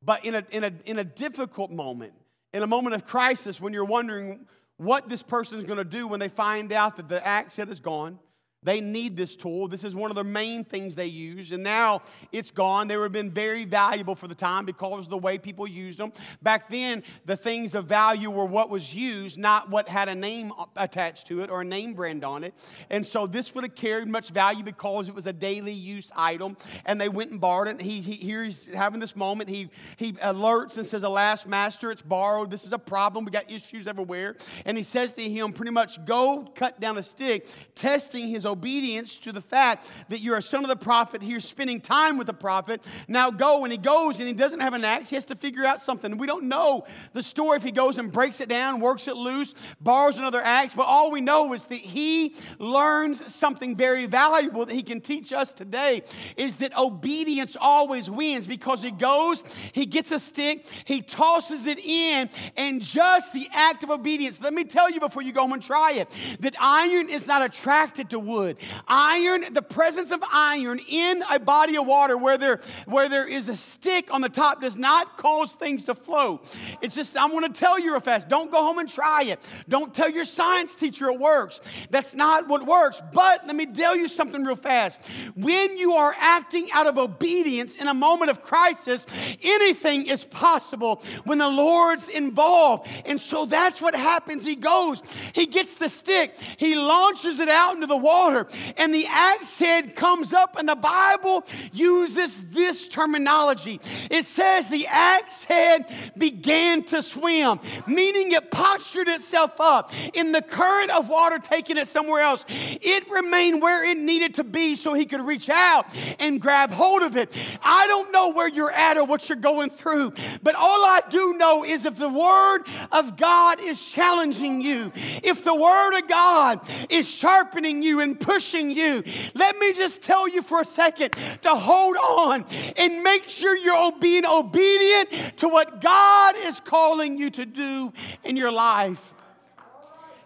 But 0.02 0.24
in 0.24 0.34
a, 0.34 0.44
in, 0.50 0.64
a, 0.64 0.72
in 0.84 0.98
a 0.98 1.04
difficult 1.04 1.70
moment, 1.70 2.12
in 2.52 2.62
a 2.62 2.66
moment 2.66 2.94
of 2.94 3.04
crisis, 3.04 3.60
when 3.60 3.72
you're 3.72 3.84
wondering 3.84 4.46
what 4.76 5.08
this 5.08 5.22
person 5.22 5.58
is 5.58 5.64
going 5.64 5.78
to 5.78 5.84
do 5.84 6.06
when 6.06 6.20
they 6.20 6.28
find 6.28 6.72
out 6.72 6.96
that 6.96 7.08
the 7.08 7.26
axe 7.26 7.56
head 7.56 7.68
is 7.68 7.80
gone. 7.80 8.18
They 8.66 8.80
need 8.80 9.16
this 9.16 9.36
tool. 9.36 9.68
This 9.68 9.84
is 9.84 9.94
one 9.94 10.10
of 10.10 10.16
the 10.16 10.24
main 10.24 10.64
things 10.64 10.96
they 10.96 11.06
use. 11.06 11.52
And 11.52 11.62
now 11.62 12.02
it's 12.32 12.50
gone. 12.50 12.88
They 12.88 12.96
would 12.96 13.04
have 13.04 13.12
been 13.12 13.30
very 13.30 13.64
valuable 13.64 14.16
for 14.16 14.26
the 14.26 14.34
time 14.34 14.66
because 14.66 15.04
of 15.04 15.10
the 15.10 15.18
way 15.18 15.38
people 15.38 15.68
used 15.68 16.00
them. 16.00 16.12
Back 16.42 16.68
then, 16.68 17.04
the 17.26 17.36
things 17.36 17.76
of 17.76 17.84
value 17.86 18.28
were 18.28 18.44
what 18.44 18.68
was 18.68 18.92
used, 18.92 19.38
not 19.38 19.70
what 19.70 19.88
had 19.88 20.08
a 20.08 20.16
name 20.16 20.52
attached 20.74 21.28
to 21.28 21.42
it 21.42 21.50
or 21.50 21.60
a 21.60 21.64
name 21.64 21.94
brand 21.94 22.24
on 22.24 22.42
it. 22.42 22.54
And 22.90 23.06
so 23.06 23.28
this 23.28 23.54
would 23.54 23.62
have 23.62 23.76
carried 23.76 24.08
much 24.08 24.30
value 24.30 24.64
because 24.64 25.08
it 25.08 25.14
was 25.14 25.28
a 25.28 25.32
daily 25.32 25.72
use 25.72 26.10
item. 26.16 26.56
And 26.86 27.00
they 27.00 27.08
went 27.08 27.30
and 27.30 27.40
borrowed 27.40 27.68
it. 27.68 27.80
He, 27.80 28.00
he 28.00 28.14
here 28.14 28.42
he's 28.42 28.66
having 28.66 28.98
this 28.98 29.14
moment. 29.14 29.48
He, 29.48 29.70
he 29.96 30.14
alerts 30.14 30.76
and 30.76 30.84
says, 30.84 31.04
Alas, 31.04 31.46
master, 31.46 31.92
it's 31.92 32.02
borrowed. 32.02 32.50
This 32.50 32.64
is 32.64 32.72
a 32.72 32.80
problem. 32.80 33.24
We 33.24 33.30
got 33.30 33.48
issues 33.48 33.86
everywhere. 33.86 34.34
And 34.64 34.76
he 34.76 34.82
says 34.82 35.12
to 35.12 35.22
him, 35.22 35.52
pretty 35.52 35.70
much, 35.70 36.04
go 36.04 36.50
cut 36.56 36.80
down 36.80 36.98
a 36.98 37.02
stick, 37.04 37.46
testing 37.76 38.26
his 38.26 38.44
to 38.60 39.32
the 39.32 39.40
fact 39.40 39.90
that 40.08 40.20
you're 40.20 40.36
a 40.36 40.42
son 40.42 40.64
of 40.64 40.68
the 40.68 40.76
prophet. 40.76 41.22
You're 41.22 41.40
spending 41.40 41.80
time 41.80 42.18
with 42.18 42.26
the 42.26 42.34
prophet. 42.34 42.82
Now 43.08 43.30
go. 43.30 43.64
And 43.64 43.72
he 43.72 43.78
goes 43.78 44.18
and 44.18 44.28
he 44.28 44.34
doesn't 44.34 44.60
have 44.60 44.74
an 44.74 44.84
axe. 44.84 45.10
He 45.10 45.16
has 45.16 45.24
to 45.26 45.34
figure 45.34 45.64
out 45.64 45.80
something. 45.80 46.18
We 46.18 46.26
don't 46.26 46.48
know 46.48 46.84
the 47.12 47.22
story 47.22 47.56
if 47.56 47.62
he 47.62 47.72
goes 47.72 47.98
and 47.98 48.10
breaks 48.10 48.40
it 48.40 48.48
down, 48.48 48.80
works 48.80 49.08
it 49.08 49.16
loose, 49.16 49.54
borrows 49.80 50.18
another 50.18 50.42
axe. 50.42 50.74
But 50.74 50.86
all 50.86 51.10
we 51.10 51.20
know 51.20 51.52
is 51.52 51.64
that 51.66 51.74
he 51.74 52.34
learns 52.58 53.32
something 53.32 53.76
very 53.76 54.06
valuable 54.06 54.66
that 54.66 54.74
he 54.74 54.82
can 54.82 55.00
teach 55.00 55.32
us 55.32 55.52
today 55.52 56.02
is 56.36 56.56
that 56.56 56.76
obedience 56.76 57.56
always 57.60 58.10
wins 58.10 58.46
because 58.46 58.82
he 58.82 58.90
goes, 58.90 59.44
he 59.72 59.86
gets 59.86 60.12
a 60.12 60.18
stick, 60.18 60.66
he 60.84 61.02
tosses 61.02 61.66
it 61.66 61.78
in, 61.78 62.28
and 62.56 62.82
just 62.82 63.32
the 63.32 63.48
act 63.52 63.82
of 63.82 63.90
obedience. 63.90 64.40
Let 64.40 64.54
me 64.54 64.64
tell 64.64 64.90
you 64.90 65.00
before 65.00 65.22
you 65.22 65.32
go 65.32 65.42
home 65.42 65.52
and 65.52 65.62
try 65.62 65.92
it 65.92 66.14
that 66.40 66.54
iron 66.60 67.08
is 67.08 67.26
not 67.26 67.42
attracted 67.42 68.10
to 68.10 68.18
wood 68.18 68.35
wood. 68.36 68.56
Iron, 68.86 69.52
the 69.52 69.62
presence 69.62 70.10
of 70.10 70.22
iron 70.30 70.78
in 70.88 71.22
a 71.30 71.40
body 71.40 71.76
of 71.76 71.86
water 71.86 72.16
where 72.16 72.36
there, 72.36 72.60
where 72.84 73.08
there 73.08 73.26
is 73.26 73.48
a 73.48 73.56
stick 73.56 74.12
on 74.12 74.20
the 74.20 74.28
top 74.28 74.60
does 74.60 74.76
not 74.76 75.16
cause 75.16 75.54
things 75.54 75.84
to 75.84 75.94
flow. 75.94 76.42
It's 76.82 76.94
just, 76.94 77.16
I 77.16 77.26
want 77.26 77.52
to 77.52 77.58
tell 77.58 77.78
you 77.78 77.92
real 77.92 78.00
fast 78.00 78.28
don't 78.28 78.50
go 78.50 78.58
home 78.58 78.78
and 78.78 78.88
try 78.88 79.22
it. 79.22 79.48
Don't 79.68 79.94
tell 79.94 80.10
your 80.10 80.24
science 80.24 80.74
teacher 80.74 81.10
it 81.10 81.18
works. 81.18 81.60
That's 81.90 82.14
not 82.14 82.46
what 82.48 82.66
works. 82.66 83.02
But 83.12 83.46
let 83.46 83.56
me 83.56 83.66
tell 83.66 83.96
you 83.96 84.08
something 84.08 84.44
real 84.44 84.56
fast. 84.56 85.02
When 85.34 85.78
you 85.78 85.94
are 85.94 86.14
acting 86.18 86.68
out 86.72 86.86
of 86.86 86.98
obedience 86.98 87.74
in 87.74 87.88
a 87.88 87.94
moment 87.94 88.30
of 88.30 88.42
crisis, 88.42 89.06
anything 89.42 90.06
is 90.06 90.24
possible 90.24 91.02
when 91.24 91.38
the 91.38 91.48
Lord's 91.48 92.08
involved. 92.08 92.88
And 93.06 93.18
so 93.18 93.46
that's 93.46 93.80
what 93.80 93.94
happens. 93.94 94.44
He 94.44 94.56
goes, 94.56 95.02
he 95.32 95.46
gets 95.46 95.74
the 95.74 95.88
stick, 95.88 96.36
he 96.58 96.74
launches 96.74 97.40
it 97.40 97.48
out 97.48 97.74
into 97.74 97.86
the 97.86 97.96
water 97.96 98.25
water. 98.26 98.46
And 98.76 98.92
the 98.92 99.06
axe 99.06 99.58
head 99.58 99.94
comes 99.94 100.32
up, 100.32 100.56
and 100.56 100.68
the 100.68 100.76
Bible 100.76 101.44
uses 101.72 102.50
this 102.50 102.88
terminology. 102.88 103.80
It 104.10 104.24
says 104.24 104.68
the 104.68 104.86
axe 104.88 105.44
head 105.44 105.86
began 106.16 106.82
to 106.84 107.02
swim, 107.02 107.60
meaning 107.86 108.32
it 108.32 108.50
postured 108.50 109.08
itself 109.08 109.60
up 109.60 109.92
in 110.14 110.32
the 110.32 110.42
current 110.42 110.90
of 110.90 111.08
water 111.08 111.38
taking 111.38 111.76
it 111.76 111.88
somewhere 111.88 112.22
else. 112.22 112.44
It 112.48 113.10
remained 113.10 113.62
where 113.62 113.84
it 113.84 113.98
needed 113.98 114.34
to 114.34 114.44
be 114.44 114.76
so 114.76 114.94
he 114.94 115.06
could 115.06 115.20
reach 115.20 115.48
out 115.48 115.86
and 116.18 116.40
grab 116.40 116.70
hold 116.70 117.02
of 117.02 117.16
it. 117.16 117.36
I 117.62 117.86
don't 117.86 118.12
know 118.12 118.32
where 118.32 118.48
you're 118.48 118.70
at 118.70 118.96
or 118.96 119.04
what 119.04 119.28
you're 119.28 119.36
going 119.36 119.70
through, 119.70 120.12
but 120.42 120.54
all 120.54 120.84
I 120.84 121.00
do 121.10 121.34
know 121.34 121.64
is 121.64 121.86
if 121.86 121.98
the 121.98 122.08
Word 122.08 122.62
of 122.92 123.16
God 123.16 123.60
is 123.60 123.84
challenging 123.86 124.60
you, 124.60 124.92
if 125.22 125.44
the 125.44 125.54
Word 125.54 125.98
of 125.98 126.08
God 126.08 126.60
is 126.90 127.08
sharpening 127.08 127.82
you 127.82 128.00
and 128.00 128.15
pushing 128.16 128.70
you, 128.70 129.02
let 129.34 129.56
me 129.58 129.72
just 129.72 130.02
tell 130.02 130.28
you 130.28 130.42
for 130.42 130.60
a 130.60 130.64
second 130.64 131.12
to 131.42 131.50
hold 131.54 131.96
on 131.96 132.44
and 132.76 133.02
make 133.02 133.28
sure 133.28 133.56
you're 133.56 133.92
being 134.00 134.26
obedient 134.26 135.36
to 135.38 135.48
what 135.48 135.80
God 135.80 136.34
is 136.38 136.60
calling 136.60 137.16
you 137.16 137.30
to 137.30 137.46
do 137.46 137.92
in 138.24 138.36
your 138.36 138.52
life. 138.52 139.12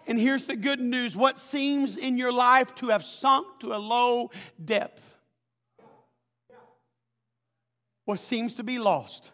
And 0.07 0.19
here's 0.19 0.43
the 0.43 0.55
good 0.55 0.79
news 0.79 1.15
what 1.15 1.37
seems 1.37 1.97
in 1.97 2.17
your 2.17 2.33
life 2.33 2.73
to 2.75 2.87
have 2.87 3.03
sunk 3.03 3.47
to 3.59 3.73
a 3.73 3.77
low 3.77 4.31
depth, 4.63 5.15
what 8.05 8.19
seems 8.19 8.55
to 8.55 8.63
be 8.63 8.79
lost. 8.79 9.31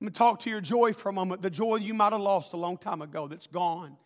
I'm 0.00 0.06
going 0.06 0.12
to 0.12 0.18
talk 0.18 0.40
to 0.40 0.50
your 0.50 0.60
joy 0.60 0.92
for 0.92 1.08
a 1.08 1.12
moment. 1.12 1.40
The 1.40 1.50
joy 1.50 1.76
you 1.76 1.94
might 1.94 2.12
have 2.12 2.20
lost 2.20 2.52
a 2.52 2.56
long 2.56 2.76
time 2.76 3.00
ago 3.00 3.28
that's 3.28 3.46
gone. 3.46 3.96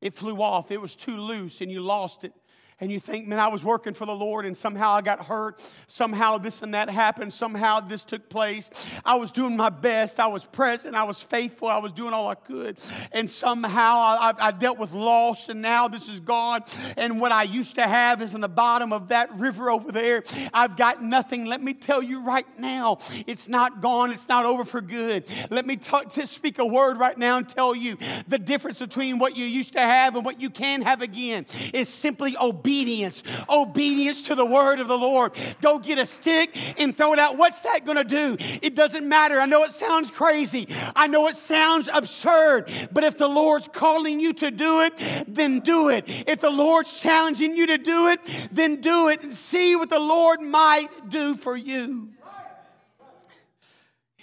It 0.00 0.14
flew 0.14 0.40
off, 0.42 0.70
it 0.70 0.80
was 0.80 0.94
too 0.94 1.16
loose, 1.16 1.60
and 1.60 1.70
you 1.70 1.80
lost 1.80 2.24
it 2.24 2.32
and 2.80 2.90
you 2.90 2.98
think, 2.98 3.28
man, 3.28 3.38
I 3.38 3.48
was 3.48 3.62
working 3.62 3.94
for 3.94 4.04
the 4.04 4.14
Lord 4.14 4.44
and 4.44 4.56
somehow 4.56 4.90
I 4.90 5.00
got 5.00 5.26
hurt. 5.26 5.62
Somehow 5.86 6.38
this 6.38 6.60
and 6.60 6.74
that 6.74 6.90
happened. 6.90 7.32
Somehow 7.32 7.78
this 7.78 8.04
took 8.04 8.28
place. 8.28 8.68
I 9.04 9.14
was 9.14 9.30
doing 9.30 9.56
my 9.56 9.70
best. 9.70 10.18
I 10.18 10.26
was 10.26 10.44
present. 10.44 10.96
I 10.96 11.04
was 11.04 11.22
faithful. 11.22 11.68
I 11.68 11.78
was 11.78 11.92
doing 11.92 12.12
all 12.12 12.28
I 12.28 12.34
could. 12.34 12.78
And 13.12 13.30
somehow 13.30 13.94
I, 13.98 14.32
I 14.38 14.50
dealt 14.50 14.78
with 14.78 14.92
loss 14.92 15.48
and 15.48 15.62
now 15.62 15.86
this 15.86 16.08
is 16.08 16.18
gone. 16.18 16.64
And 16.96 17.20
what 17.20 17.30
I 17.30 17.44
used 17.44 17.76
to 17.76 17.86
have 17.86 18.20
is 18.20 18.34
in 18.34 18.40
the 18.40 18.48
bottom 18.48 18.92
of 18.92 19.08
that 19.08 19.32
river 19.38 19.70
over 19.70 19.92
there. 19.92 20.24
I've 20.52 20.76
got 20.76 21.00
nothing. 21.00 21.44
Let 21.44 21.62
me 21.62 21.74
tell 21.74 22.02
you 22.02 22.24
right 22.24 22.46
now, 22.58 22.98
it's 23.28 23.48
not 23.48 23.82
gone. 23.82 24.10
It's 24.10 24.28
not 24.28 24.46
over 24.46 24.64
for 24.64 24.80
good. 24.80 25.30
Let 25.48 25.64
me 25.64 25.76
talk, 25.76 26.08
to 26.10 26.26
speak 26.26 26.58
a 26.58 26.66
word 26.66 26.98
right 26.98 27.16
now 27.16 27.38
and 27.38 27.48
tell 27.48 27.74
you 27.74 27.96
the 28.26 28.38
difference 28.38 28.80
between 28.80 29.20
what 29.20 29.36
you 29.36 29.44
used 29.44 29.74
to 29.74 29.80
have 29.80 30.16
and 30.16 30.24
what 30.24 30.40
you 30.40 30.50
can 30.50 30.82
have 30.82 31.02
again 31.02 31.46
is 31.72 31.88
simply 31.88 32.36
obedience 32.36 32.63
obedience. 32.64 33.22
Obedience 33.50 34.22
to 34.22 34.34
the 34.34 34.44
word 34.44 34.80
of 34.80 34.88
the 34.88 34.96
Lord. 34.96 35.32
Go 35.60 35.78
get 35.78 35.98
a 35.98 36.06
stick 36.06 36.50
and 36.80 36.96
throw 36.96 37.12
it 37.12 37.18
out. 37.18 37.36
What's 37.36 37.60
that 37.60 37.84
going 37.84 37.98
to 37.98 38.04
do? 38.04 38.36
It 38.62 38.74
doesn't 38.74 39.06
matter. 39.06 39.38
I 39.38 39.46
know 39.46 39.64
it 39.64 39.72
sounds 39.72 40.10
crazy. 40.10 40.66
I 40.96 41.06
know 41.06 41.28
it 41.28 41.36
sounds 41.36 41.90
absurd. 41.92 42.70
But 42.90 43.04
if 43.04 43.18
the 43.18 43.28
Lord's 43.28 43.68
calling 43.68 44.18
you 44.18 44.32
to 44.34 44.50
do 44.50 44.80
it, 44.80 44.94
then 45.28 45.60
do 45.60 45.90
it. 45.90 46.04
If 46.26 46.40
the 46.40 46.50
Lord's 46.50 46.98
challenging 46.98 47.54
you 47.54 47.66
to 47.66 47.78
do 47.78 48.08
it, 48.08 48.20
then 48.50 48.80
do 48.80 49.08
it 49.08 49.22
and 49.22 49.32
see 49.32 49.76
what 49.76 49.90
the 49.90 50.00
Lord 50.00 50.40
might 50.40 51.10
do 51.10 51.34
for 51.34 51.56
you. 51.56 52.08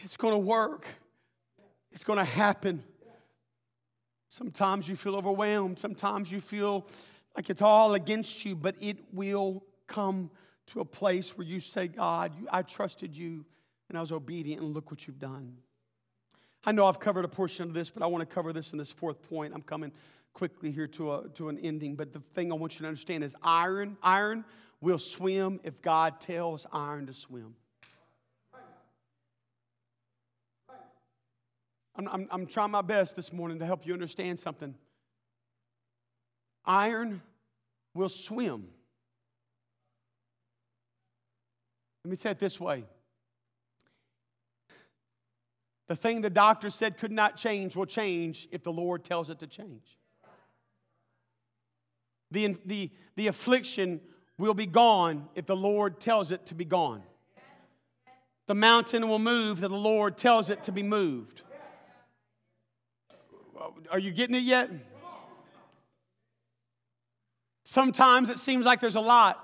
It's 0.04 0.18
going 0.18 0.34
to 0.34 0.40
work. 0.40 0.88
It's 1.92 2.04
going 2.04 2.18
to 2.18 2.26
happen. 2.26 2.84
Sometimes 4.30 4.88
you 4.88 4.96
feel 4.96 5.16
overwhelmed. 5.16 5.78
Sometimes 5.78 6.32
you 6.32 6.42
feel 6.42 6.88
like 7.42 7.50
it's 7.50 7.64
all 7.64 7.96
against 7.96 8.46
you, 8.46 8.56
but 8.56 8.76
it 8.80 9.00
will 9.12 9.64
come 9.88 10.30
to 10.68 10.80
a 10.80 10.86
place 10.86 11.36
where 11.36 11.48
you 11.48 11.60
say, 11.60 11.88
God, 11.88 12.32
I 12.52 12.62
trusted 12.62 13.18
you 13.18 13.44
and 13.90 13.98
I 13.98 14.02
was 14.02 14.12
obedient, 14.12 14.62
and 14.62 14.76
look 14.76 14.92
what 14.92 15.08
you've 15.08 15.18
done. 15.18 15.58
I 16.64 16.72
know 16.72 16.86
I've 16.86 17.00
covered 17.00 17.26
a 17.26 17.28
portion 17.28 17.68
of 17.68 17.74
this, 17.74 17.90
but 17.90 18.04
I 18.04 18.06
want 18.06 18.22
to 18.22 18.32
cover 18.32 18.54
this 18.54 18.74
in 18.74 18.78
this 18.78 18.92
fourth 18.92 19.28
point. 19.28 19.56
I'm 19.56 19.64
coming 19.64 19.92
quickly 20.34 20.72
here 20.72 20.86
to, 20.90 21.14
a, 21.16 21.30
to 21.30 21.50
an 21.50 21.58
ending, 21.58 21.96
but 21.96 22.14
the 22.14 22.20
thing 22.36 22.52
I 22.52 22.56
want 22.56 22.76
you 22.76 22.82
to 22.82 22.88
understand 22.88 23.24
is 23.24 23.36
iron, 23.42 23.98
iron 24.04 24.46
will 24.82 25.00
swim 25.00 25.60
if 25.64 25.82
God 25.82 26.20
tells 26.22 26.68
iron 26.72 27.08
to 27.08 27.14
swim. 27.16 27.56
I'm, 31.96 32.08
I'm, 32.08 32.28
I'm 32.30 32.46
trying 32.46 32.70
my 32.70 32.84
best 32.84 33.16
this 33.16 33.34
morning 33.34 33.58
to 33.58 33.66
help 33.66 33.88
you 33.88 33.94
understand 33.94 34.40
something. 34.40 34.76
Iron 36.66 37.24
will 37.94 38.10
swim. 38.10 38.68
Let 42.04 42.10
me 42.10 42.16
say 42.16 42.32
it 42.32 42.40
this 42.40 42.60
way 42.60 42.84
the 45.88 45.96
thing 45.98 46.22
the 46.22 46.30
doctor 46.30 46.70
said 46.70 46.98
could 46.98 47.12
not 47.12 47.36
change 47.36 47.76
will 47.76 47.86
change 47.86 48.48
if 48.50 48.64
the 48.64 48.72
Lord 48.72 49.04
tells 49.04 49.30
it 49.30 49.40
to 49.40 49.48
change. 49.48 49.98
The, 52.32 52.56
the, 52.66 52.90
the 53.18 53.28
affliction 53.28 54.00
will 54.38 54.54
be 54.54 54.66
gone 54.66 55.28
if 55.36 55.46
the 55.46 55.56
Lord 55.56 56.00
tells 56.00 56.32
it 56.32 56.46
to 56.46 56.56
be 56.56 56.64
gone. 56.64 57.04
The 58.48 58.56
mountain 58.56 59.10
will 59.10 59.20
move 59.20 59.64
if 59.64 59.70
the 59.70 59.76
Lord 59.76 60.18
tells 60.18 60.50
it 60.50 60.64
to 60.64 60.72
be 60.72 60.82
moved. 60.82 61.42
Are 63.92 64.00
you 64.00 64.12
getting 64.12 64.36
it 64.36 64.44
yet? 64.44 64.70
Sometimes 67.72 68.28
it 68.28 68.38
seems 68.38 68.66
like 68.66 68.82
there's 68.82 68.98
a 68.98 69.00
lot. 69.00 69.42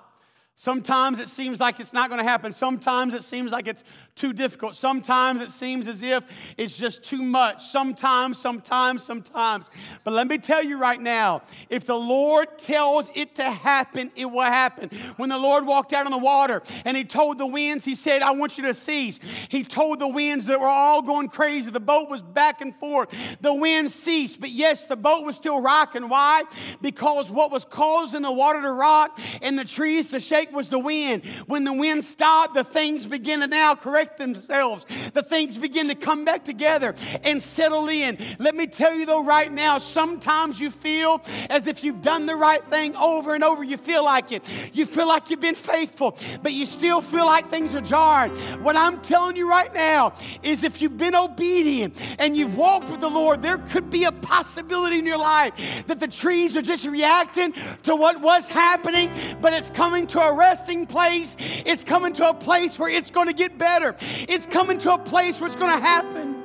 Sometimes 0.53 1.19
it 1.19 1.29
seems 1.29 1.61
like 1.61 1.79
it's 1.79 1.93
not 1.93 2.09
going 2.09 2.17
to 2.17 2.29
happen. 2.29 2.51
Sometimes 2.51 3.13
it 3.13 3.23
seems 3.23 3.53
like 3.53 3.69
it's 3.69 3.85
too 4.17 4.33
difficult. 4.33 4.75
Sometimes 4.75 5.41
it 5.41 5.51
seems 5.51 5.87
as 5.87 6.03
if 6.03 6.25
it's 6.57 6.77
just 6.77 7.03
too 7.03 7.21
much. 7.21 7.65
Sometimes, 7.65 8.37
sometimes, 8.37 9.03
sometimes. 9.03 9.69
But 10.03 10.13
let 10.13 10.27
me 10.27 10.37
tell 10.37 10.63
you 10.63 10.77
right 10.77 10.99
now 10.99 11.43
if 11.69 11.85
the 11.85 11.95
Lord 11.95 12.57
tells 12.57 13.11
it 13.15 13.35
to 13.35 13.43
happen, 13.43 14.11
it 14.15 14.25
will 14.25 14.41
happen. 14.41 14.89
When 15.17 15.29
the 15.29 15.37
Lord 15.37 15.65
walked 15.65 15.93
out 15.93 16.05
on 16.05 16.11
the 16.11 16.17
water 16.17 16.61
and 16.83 16.97
He 16.97 17.03
told 17.03 17.37
the 17.37 17.47
winds, 17.47 17.85
He 17.85 17.95
said, 17.95 18.21
I 18.21 18.31
want 18.31 18.57
you 18.57 18.63
to 18.65 18.73
cease. 18.73 19.19
He 19.49 19.63
told 19.63 19.99
the 19.99 20.07
winds 20.07 20.47
that 20.47 20.59
were 20.59 20.67
all 20.67 21.01
going 21.01 21.29
crazy. 21.29 21.71
The 21.71 21.79
boat 21.79 22.09
was 22.09 22.21
back 22.21 22.61
and 22.61 22.75
forth. 22.75 23.13
The 23.41 23.53
wind 23.53 23.91
ceased. 23.91 24.41
But 24.41 24.51
yes, 24.51 24.85
the 24.85 24.95
boat 24.95 25.25
was 25.25 25.35
still 25.35 25.61
rocking. 25.61 26.09
Why? 26.09 26.43
Because 26.81 27.29
what 27.31 27.51
was 27.51 27.65
causing 27.65 28.23
the 28.23 28.31
water 28.31 28.61
to 28.61 28.71
rock 28.71 29.19
and 29.41 29.57
the 29.57 29.65
trees 29.65 30.09
to 30.09 30.19
shake 30.19 30.51
was 30.51 30.69
the 30.69 30.79
wind. 30.79 31.25
When 31.45 31.63
the 31.63 31.73
wind 31.73 32.03
stopped, 32.03 32.53
the 32.53 32.63
things 32.63 33.05
began 33.05 33.41
to 33.41 33.47
now 33.47 33.75
correct 33.75 34.06
themselves. 34.15 34.85
The 35.11 35.23
things 35.23 35.57
begin 35.57 35.89
to 35.89 35.95
come 35.95 36.23
back 36.23 36.45
together 36.45 36.95
and 37.23 37.41
settle 37.41 37.89
in. 37.89 38.17
Let 38.39 38.55
me 38.55 38.67
tell 38.67 38.93
you 38.95 39.05
though, 39.05 39.23
right 39.23 39.51
now, 39.51 39.79
sometimes 39.79 40.59
you 40.59 40.71
feel 40.71 41.21
as 41.49 41.67
if 41.67 41.83
you've 41.83 42.01
done 42.01 42.25
the 42.25 42.35
right 42.35 42.63
thing 42.69 42.95
over 42.95 43.35
and 43.35 43.43
over. 43.43 43.63
You 43.63 43.77
feel 43.77 44.05
like 44.05 44.31
it. 44.31 44.47
You 44.73 44.85
feel 44.85 45.07
like 45.07 45.29
you've 45.29 45.41
been 45.41 45.55
faithful, 45.55 46.17
but 46.41 46.53
you 46.53 46.65
still 46.65 47.01
feel 47.01 47.25
like 47.25 47.49
things 47.49 47.75
are 47.75 47.81
jarred. 47.81 48.31
What 48.61 48.75
I'm 48.75 49.01
telling 49.01 49.35
you 49.35 49.49
right 49.49 49.73
now 49.73 50.13
is 50.43 50.63
if 50.63 50.81
you've 50.81 50.97
been 50.97 51.15
obedient 51.15 51.99
and 52.19 52.37
you've 52.37 52.55
walked 52.55 52.89
with 52.89 53.01
the 53.01 53.09
Lord, 53.09 53.41
there 53.41 53.57
could 53.57 53.89
be 53.89 54.03
a 54.03 54.11
possibility 54.11 54.99
in 54.99 55.05
your 55.05 55.17
life 55.17 55.85
that 55.87 55.99
the 55.99 56.07
trees 56.07 56.55
are 56.55 56.61
just 56.61 56.85
reacting 56.85 57.53
to 57.83 57.95
what 57.95 58.21
was 58.21 58.47
happening, 58.47 59.11
but 59.41 59.53
it's 59.53 59.69
coming 59.69 60.05
to 60.07 60.21
a 60.21 60.33
resting 60.33 60.85
place. 60.85 61.35
It's 61.65 61.83
coming 61.83 62.13
to 62.13 62.29
a 62.29 62.33
place 62.33 62.77
where 62.77 62.89
it's 62.89 63.09
going 63.09 63.27
to 63.27 63.33
get 63.33 63.57
better. 63.57 63.95
It's 63.99 64.47
coming 64.47 64.77
to 64.79 64.93
a 64.93 64.97
place 64.97 65.39
where 65.39 65.47
it's 65.47 65.55
going 65.55 65.73
to 65.73 65.83
happen. 65.83 66.35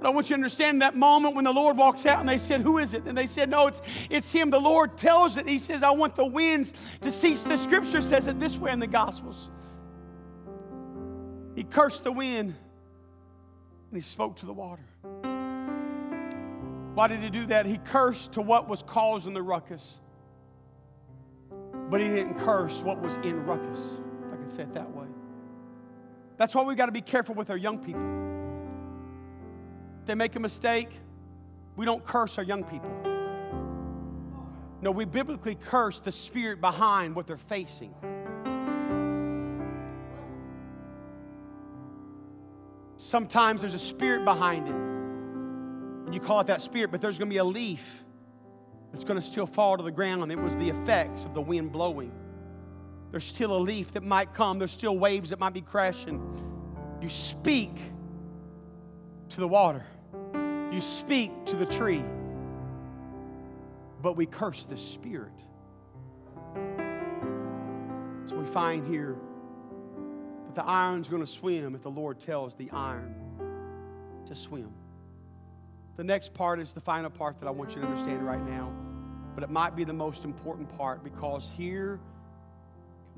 But 0.00 0.06
I 0.06 0.10
want 0.10 0.30
you 0.30 0.36
to 0.36 0.38
understand 0.38 0.82
that 0.82 0.96
moment 0.96 1.34
when 1.34 1.44
the 1.44 1.52
Lord 1.52 1.76
walks 1.76 2.06
out 2.06 2.20
and 2.20 2.28
they 2.28 2.38
said, 2.38 2.60
Who 2.60 2.78
is 2.78 2.94
it? 2.94 3.04
And 3.06 3.18
they 3.18 3.26
said, 3.26 3.50
No, 3.50 3.66
it's, 3.66 3.82
it's 4.10 4.30
him. 4.30 4.50
The 4.50 4.60
Lord 4.60 4.96
tells 4.96 5.36
it. 5.36 5.48
He 5.48 5.58
says, 5.58 5.82
I 5.82 5.90
want 5.90 6.14
the 6.14 6.26
winds 6.26 6.72
to 7.00 7.10
cease. 7.10 7.42
The 7.42 7.56
scripture 7.56 8.00
says 8.00 8.28
it 8.28 8.38
this 8.38 8.58
way 8.58 8.70
in 8.70 8.78
the 8.78 8.86
Gospels. 8.86 9.50
He 11.56 11.64
cursed 11.64 12.04
the 12.04 12.12
wind 12.12 12.54
and 13.90 13.96
he 13.96 14.00
spoke 14.00 14.36
to 14.36 14.46
the 14.46 14.52
water. 14.52 14.84
Why 16.94 17.08
did 17.08 17.18
he 17.20 17.30
do 17.30 17.46
that? 17.46 17.66
He 17.66 17.78
cursed 17.78 18.32
to 18.34 18.40
what 18.40 18.68
was 18.68 18.82
causing 18.82 19.34
the 19.34 19.42
ruckus 19.42 20.00
but 21.90 22.00
he 22.00 22.08
didn't 22.08 22.38
curse 22.38 22.82
what 22.82 23.00
was 23.00 23.16
in 23.18 23.44
ruckus, 23.46 23.98
if 24.26 24.32
I 24.32 24.36
can 24.36 24.48
say 24.48 24.62
it 24.62 24.74
that 24.74 24.90
way. 24.94 25.06
That's 26.38 26.54
why 26.54 26.62
we 26.62 26.74
got 26.76 26.86
to 26.86 26.92
be 26.92 27.00
careful 27.00 27.34
with 27.34 27.50
our 27.50 27.56
young 27.56 27.78
people. 27.78 28.00
If 30.00 30.06
they 30.06 30.14
make 30.14 30.36
a 30.36 30.40
mistake, 30.40 30.88
we 31.76 31.84
don't 31.84 32.04
curse 32.04 32.38
our 32.38 32.44
young 32.44 32.64
people. 32.64 32.90
No, 34.80 34.92
we 34.92 35.04
biblically 35.04 35.56
curse 35.56 35.98
the 36.00 36.12
spirit 36.12 36.60
behind 36.60 37.16
what 37.16 37.26
they're 37.26 37.36
facing. 37.36 37.92
Sometimes 42.96 43.60
there's 43.60 43.74
a 43.74 43.78
spirit 43.78 44.24
behind 44.24 44.68
it, 44.68 44.74
and 44.74 46.14
you 46.14 46.20
call 46.20 46.40
it 46.40 46.46
that 46.46 46.60
spirit, 46.60 46.90
but 46.92 47.00
there's 47.00 47.18
going 47.18 47.28
to 47.28 47.34
be 47.34 47.38
a 47.38 47.44
leaf 47.44 48.04
that's 48.92 49.04
going 49.04 49.18
to 49.20 49.26
still 49.26 49.46
fall 49.46 49.76
to 49.76 49.82
the 49.82 49.90
ground. 49.90 50.22
And 50.22 50.30
it 50.30 50.38
was 50.38 50.56
the 50.56 50.68
effects 50.68 51.24
of 51.24 51.34
the 51.34 51.42
wind 51.42 51.72
blowing. 51.72 52.12
There's 53.10 53.24
still 53.24 53.56
a 53.56 53.58
leaf 53.58 53.92
that 53.92 54.02
might 54.02 54.34
come, 54.34 54.58
there's 54.58 54.72
still 54.72 54.98
waves 54.98 55.30
that 55.30 55.40
might 55.40 55.54
be 55.54 55.62
crashing. 55.62 56.20
You 57.00 57.08
speak 57.08 57.74
to 59.30 59.40
the 59.40 59.48
water, 59.48 59.84
you 60.72 60.80
speak 60.80 61.32
to 61.46 61.56
the 61.56 61.66
tree, 61.66 62.04
but 64.02 64.16
we 64.16 64.26
curse 64.26 64.64
the 64.66 64.76
spirit. 64.76 65.46
So 68.24 68.36
we 68.36 68.44
find 68.44 68.86
here 68.86 69.16
that 70.46 70.54
the 70.54 70.64
iron's 70.64 71.08
going 71.08 71.24
to 71.24 71.30
swim 71.30 71.74
if 71.74 71.82
the 71.82 71.90
Lord 71.90 72.20
tells 72.20 72.54
the 72.54 72.70
iron 72.72 73.14
to 74.26 74.34
swim. 74.34 74.70
The 75.96 76.04
next 76.04 76.34
part 76.34 76.60
is 76.60 76.74
the 76.74 76.80
final 76.80 77.10
part 77.10 77.40
that 77.40 77.46
I 77.46 77.50
want 77.50 77.74
you 77.74 77.80
to 77.80 77.86
understand 77.86 78.24
right 78.24 78.44
now, 78.46 78.70
but 79.34 79.42
it 79.42 79.50
might 79.50 79.74
be 79.74 79.84
the 79.84 79.94
most 79.94 80.24
important 80.24 80.68
part 80.76 81.02
because 81.02 81.50
here 81.56 81.98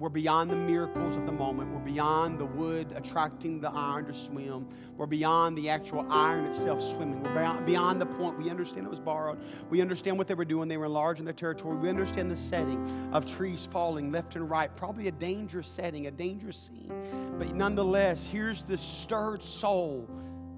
we're 0.01 0.09
beyond 0.09 0.51
the 0.51 0.57
miracles 0.57 1.15
of 1.15 1.27
the 1.27 1.33
moment. 1.33 1.71
We're 1.75 1.81
beyond 1.81 2.39
the 2.39 2.47
wood 2.47 2.91
attracting 2.97 3.61
the 3.61 3.71
iron 3.71 4.07
to 4.07 4.15
swim. 4.15 4.67
We're 4.97 5.05
beyond 5.05 5.59
the 5.59 5.69
actual 5.69 6.11
iron 6.11 6.47
itself 6.47 6.81
swimming. 6.81 7.23
We're 7.23 7.61
beyond, 7.67 8.01
the 8.01 8.07
point. 8.07 8.39
We 8.39 8.49
understand 8.49 8.87
it 8.87 8.89
was 8.89 8.99
borrowed. 8.99 9.39
We 9.69 9.83
understand 9.83 10.17
what 10.17 10.27
they 10.27 10.33
were 10.33 10.47
doing. 10.47 10.69
They 10.69 10.79
were 10.79 10.87
enlarging 10.87 11.27
their 11.27 11.35
territory. 11.35 11.77
We 11.77 11.91
understand 11.91 12.31
the 12.31 12.37
setting 12.39 12.83
of 13.13 13.31
trees 13.31 13.69
falling 13.71 14.11
left 14.11 14.37
and 14.37 14.49
right. 14.49 14.75
Probably 14.75 15.09
a 15.09 15.13
dangerous 15.13 15.69
setting, 15.69 16.07
a 16.07 16.11
dangerous 16.11 16.57
scene. 16.57 16.91
But 17.39 17.55
nonetheless, 17.55 18.27
here's 18.27 18.65
this 18.65 18.81
stirred 18.81 19.43
soul 19.43 20.09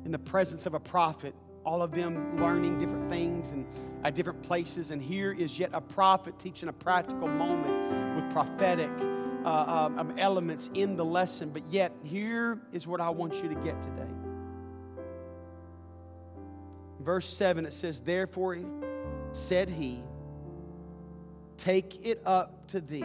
in 0.04 0.12
the 0.12 0.20
presence 0.20 0.66
of 0.66 0.74
a 0.74 0.80
prophet 0.80 1.34
all 1.64 1.80
of 1.80 1.92
them 1.92 2.40
learning 2.40 2.76
different 2.80 3.08
things 3.08 3.52
and 3.52 3.64
at 4.02 4.16
different 4.16 4.42
places. 4.42 4.90
And 4.90 5.00
here 5.00 5.32
is 5.32 5.60
yet 5.60 5.70
a 5.72 5.80
prophet 5.80 6.36
teaching 6.36 6.68
a 6.68 6.72
practical 6.72 7.28
moment 7.28 8.16
with 8.16 8.32
prophetic 8.32 8.90
uh, 9.44 9.86
um, 9.86 9.98
um, 9.98 10.18
elements 10.18 10.70
in 10.74 10.96
the 10.96 11.04
lesson, 11.04 11.50
but 11.50 11.66
yet 11.68 11.92
here 12.02 12.60
is 12.72 12.86
what 12.86 13.00
I 13.00 13.10
want 13.10 13.34
you 13.42 13.48
to 13.48 13.54
get 13.56 13.80
today. 13.82 14.08
Verse 17.00 17.28
7, 17.28 17.66
it 17.66 17.72
says, 17.72 18.00
Therefore 18.00 18.58
said 19.32 19.68
he, 19.68 20.02
Take 21.56 22.04
it 22.04 22.20
up 22.26 22.66
to 22.68 22.80
thee. 22.80 23.04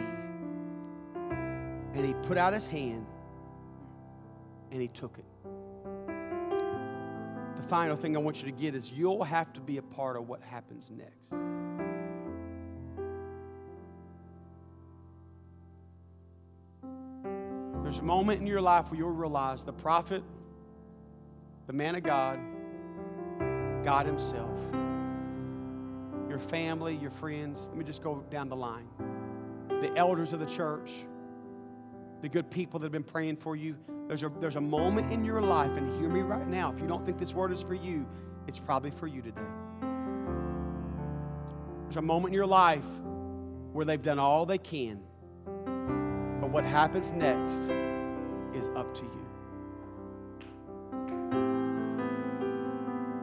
And 1.94 2.04
he 2.04 2.14
put 2.26 2.36
out 2.36 2.52
his 2.52 2.66
hand 2.66 3.06
and 4.70 4.80
he 4.80 4.88
took 4.88 5.16
it. 5.18 5.24
The 7.56 7.62
final 7.62 7.96
thing 7.96 8.16
I 8.16 8.20
want 8.20 8.38
you 8.38 8.46
to 8.46 8.52
get 8.52 8.74
is 8.74 8.90
you'll 8.90 9.24
have 9.24 9.52
to 9.54 9.60
be 9.60 9.76
a 9.78 9.82
part 9.82 10.16
of 10.16 10.28
what 10.28 10.42
happens 10.42 10.90
next. 10.90 11.47
Moment 18.08 18.40
in 18.40 18.46
your 18.46 18.62
life 18.62 18.90
where 18.90 18.98
you'll 18.98 19.10
realize 19.10 19.64
the 19.64 19.72
prophet, 19.72 20.22
the 21.66 21.74
man 21.74 21.94
of 21.94 22.02
God, 22.02 22.40
God 23.84 24.06
Himself, 24.06 24.58
your 26.26 26.38
family, 26.38 26.96
your 26.96 27.10
friends. 27.10 27.66
Let 27.68 27.76
me 27.76 27.84
just 27.84 28.02
go 28.02 28.24
down 28.30 28.48
the 28.48 28.56
line. 28.56 28.88
The 29.82 29.94
elders 29.94 30.32
of 30.32 30.40
the 30.40 30.46
church, 30.46 31.04
the 32.22 32.30
good 32.30 32.50
people 32.50 32.80
that 32.80 32.86
have 32.86 32.92
been 32.92 33.04
praying 33.04 33.36
for 33.36 33.56
you. 33.56 33.76
There's 34.06 34.22
a, 34.22 34.32
there's 34.40 34.56
a 34.56 34.60
moment 34.60 35.12
in 35.12 35.22
your 35.22 35.42
life, 35.42 35.72
and 35.72 36.00
hear 36.00 36.08
me 36.08 36.20
right 36.20 36.48
now. 36.48 36.72
If 36.72 36.80
you 36.80 36.86
don't 36.86 37.04
think 37.04 37.18
this 37.18 37.34
word 37.34 37.52
is 37.52 37.60
for 37.60 37.74
you, 37.74 38.08
it's 38.46 38.58
probably 38.58 38.90
for 38.90 39.06
you 39.06 39.20
today. 39.20 39.42
There's 41.82 41.98
a 41.98 42.02
moment 42.02 42.32
in 42.32 42.36
your 42.36 42.46
life 42.46 42.88
where 43.72 43.84
they've 43.84 44.02
done 44.02 44.18
all 44.18 44.46
they 44.46 44.56
can 44.56 45.02
but 46.40 46.50
what 46.50 46.64
happens 46.64 47.12
next 47.12 47.68
is 48.58 48.68
up 48.70 48.94
to 48.94 49.02
you. 49.02 49.26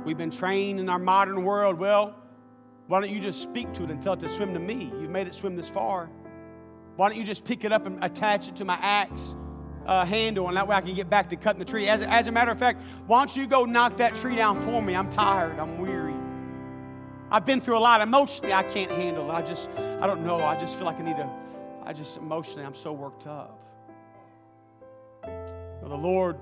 We've 0.05 0.17
been 0.17 0.31
trained 0.31 0.79
in 0.79 0.89
our 0.89 0.99
modern 0.99 1.43
world. 1.43 1.79
Well, 1.79 2.15
why 2.87 2.99
don't 2.99 3.09
you 3.09 3.19
just 3.19 3.41
speak 3.41 3.73
to 3.73 3.83
it 3.83 3.91
and 3.91 4.01
tell 4.01 4.13
it 4.13 4.19
to 4.21 4.29
swim 4.29 4.53
to 4.53 4.59
me? 4.59 4.91
You've 4.99 5.09
made 5.09 5.27
it 5.27 5.33
swim 5.33 5.55
this 5.55 5.67
far. 5.67 6.09
Why 6.95 7.09
don't 7.09 7.17
you 7.17 7.23
just 7.23 7.43
pick 7.43 7.65
it 7.65 7.71
up 7.71 7.85
and 7.85 8.03
attach 8.03 8.47
it 8.47 8.55
to 8.57 8.65
my 8.65 8.77
axe 8.81 9.35
uh, 9.85 10.05
handle, 10.05 10.47
and 10.47 10.57
that 10.57 10.67
way 10.67 10.75
I 10.75 10.81
can 10.81 10.95
get 10.95 11.09
back 11.09 11.29
to 11.29 11.35
cutting 11.35 11.59
the 11.59 11.65
tree? 11.65 11.89
As, 11.89 12.01
as 12.01 12.27
a 12.27 12.31
matter 12.31 12.51
of 12.51 12.59
fact, 12.59 12.81
why 13.07 13.19
don't 13.19 13.35
you 13.35 13.47
go 13.47 13.65
knock 13.65 13.97
that 13.97 14.15
tree 14.15 14.35
down 14.35 14.61
for 14.61 14.81
me? 14.81 14.95
I'm 14.95 15.09
tired. 15.09 15.59
I'm 15.59 15.79
weary. 15.79 16.13
I've 17.31 17.45
been 17.45 17.59
through 17.59 17.77
a 17.77 17.79
lot. 17.79 18.01
Emotionally, 18.01 18.53
I 18.53 18.63
can't 18.63 18.91
handle 18.91 19.29
it. 19.29 19.33
I 19.33 19.41
just, 19.41 19.69
I 19.79 20.07
don't 20.07 20.23
know. 20.25 20.37
I 20.37 20.57
just 20.57 20.75
feel 20.75 20.85
like 20.85 20.99
I 20.99 21.03
need 21.03 21.17
to 21.17 21.29
I 21.85 21.93
just 21.93 22.17
emotionally, 22.17 22.65
I'm 22.65 22.73
so 22.73 22.91
worked 22.91 23.27
up. 23.27 23.64
The 25.87 25.95
Lord 25.95 26.37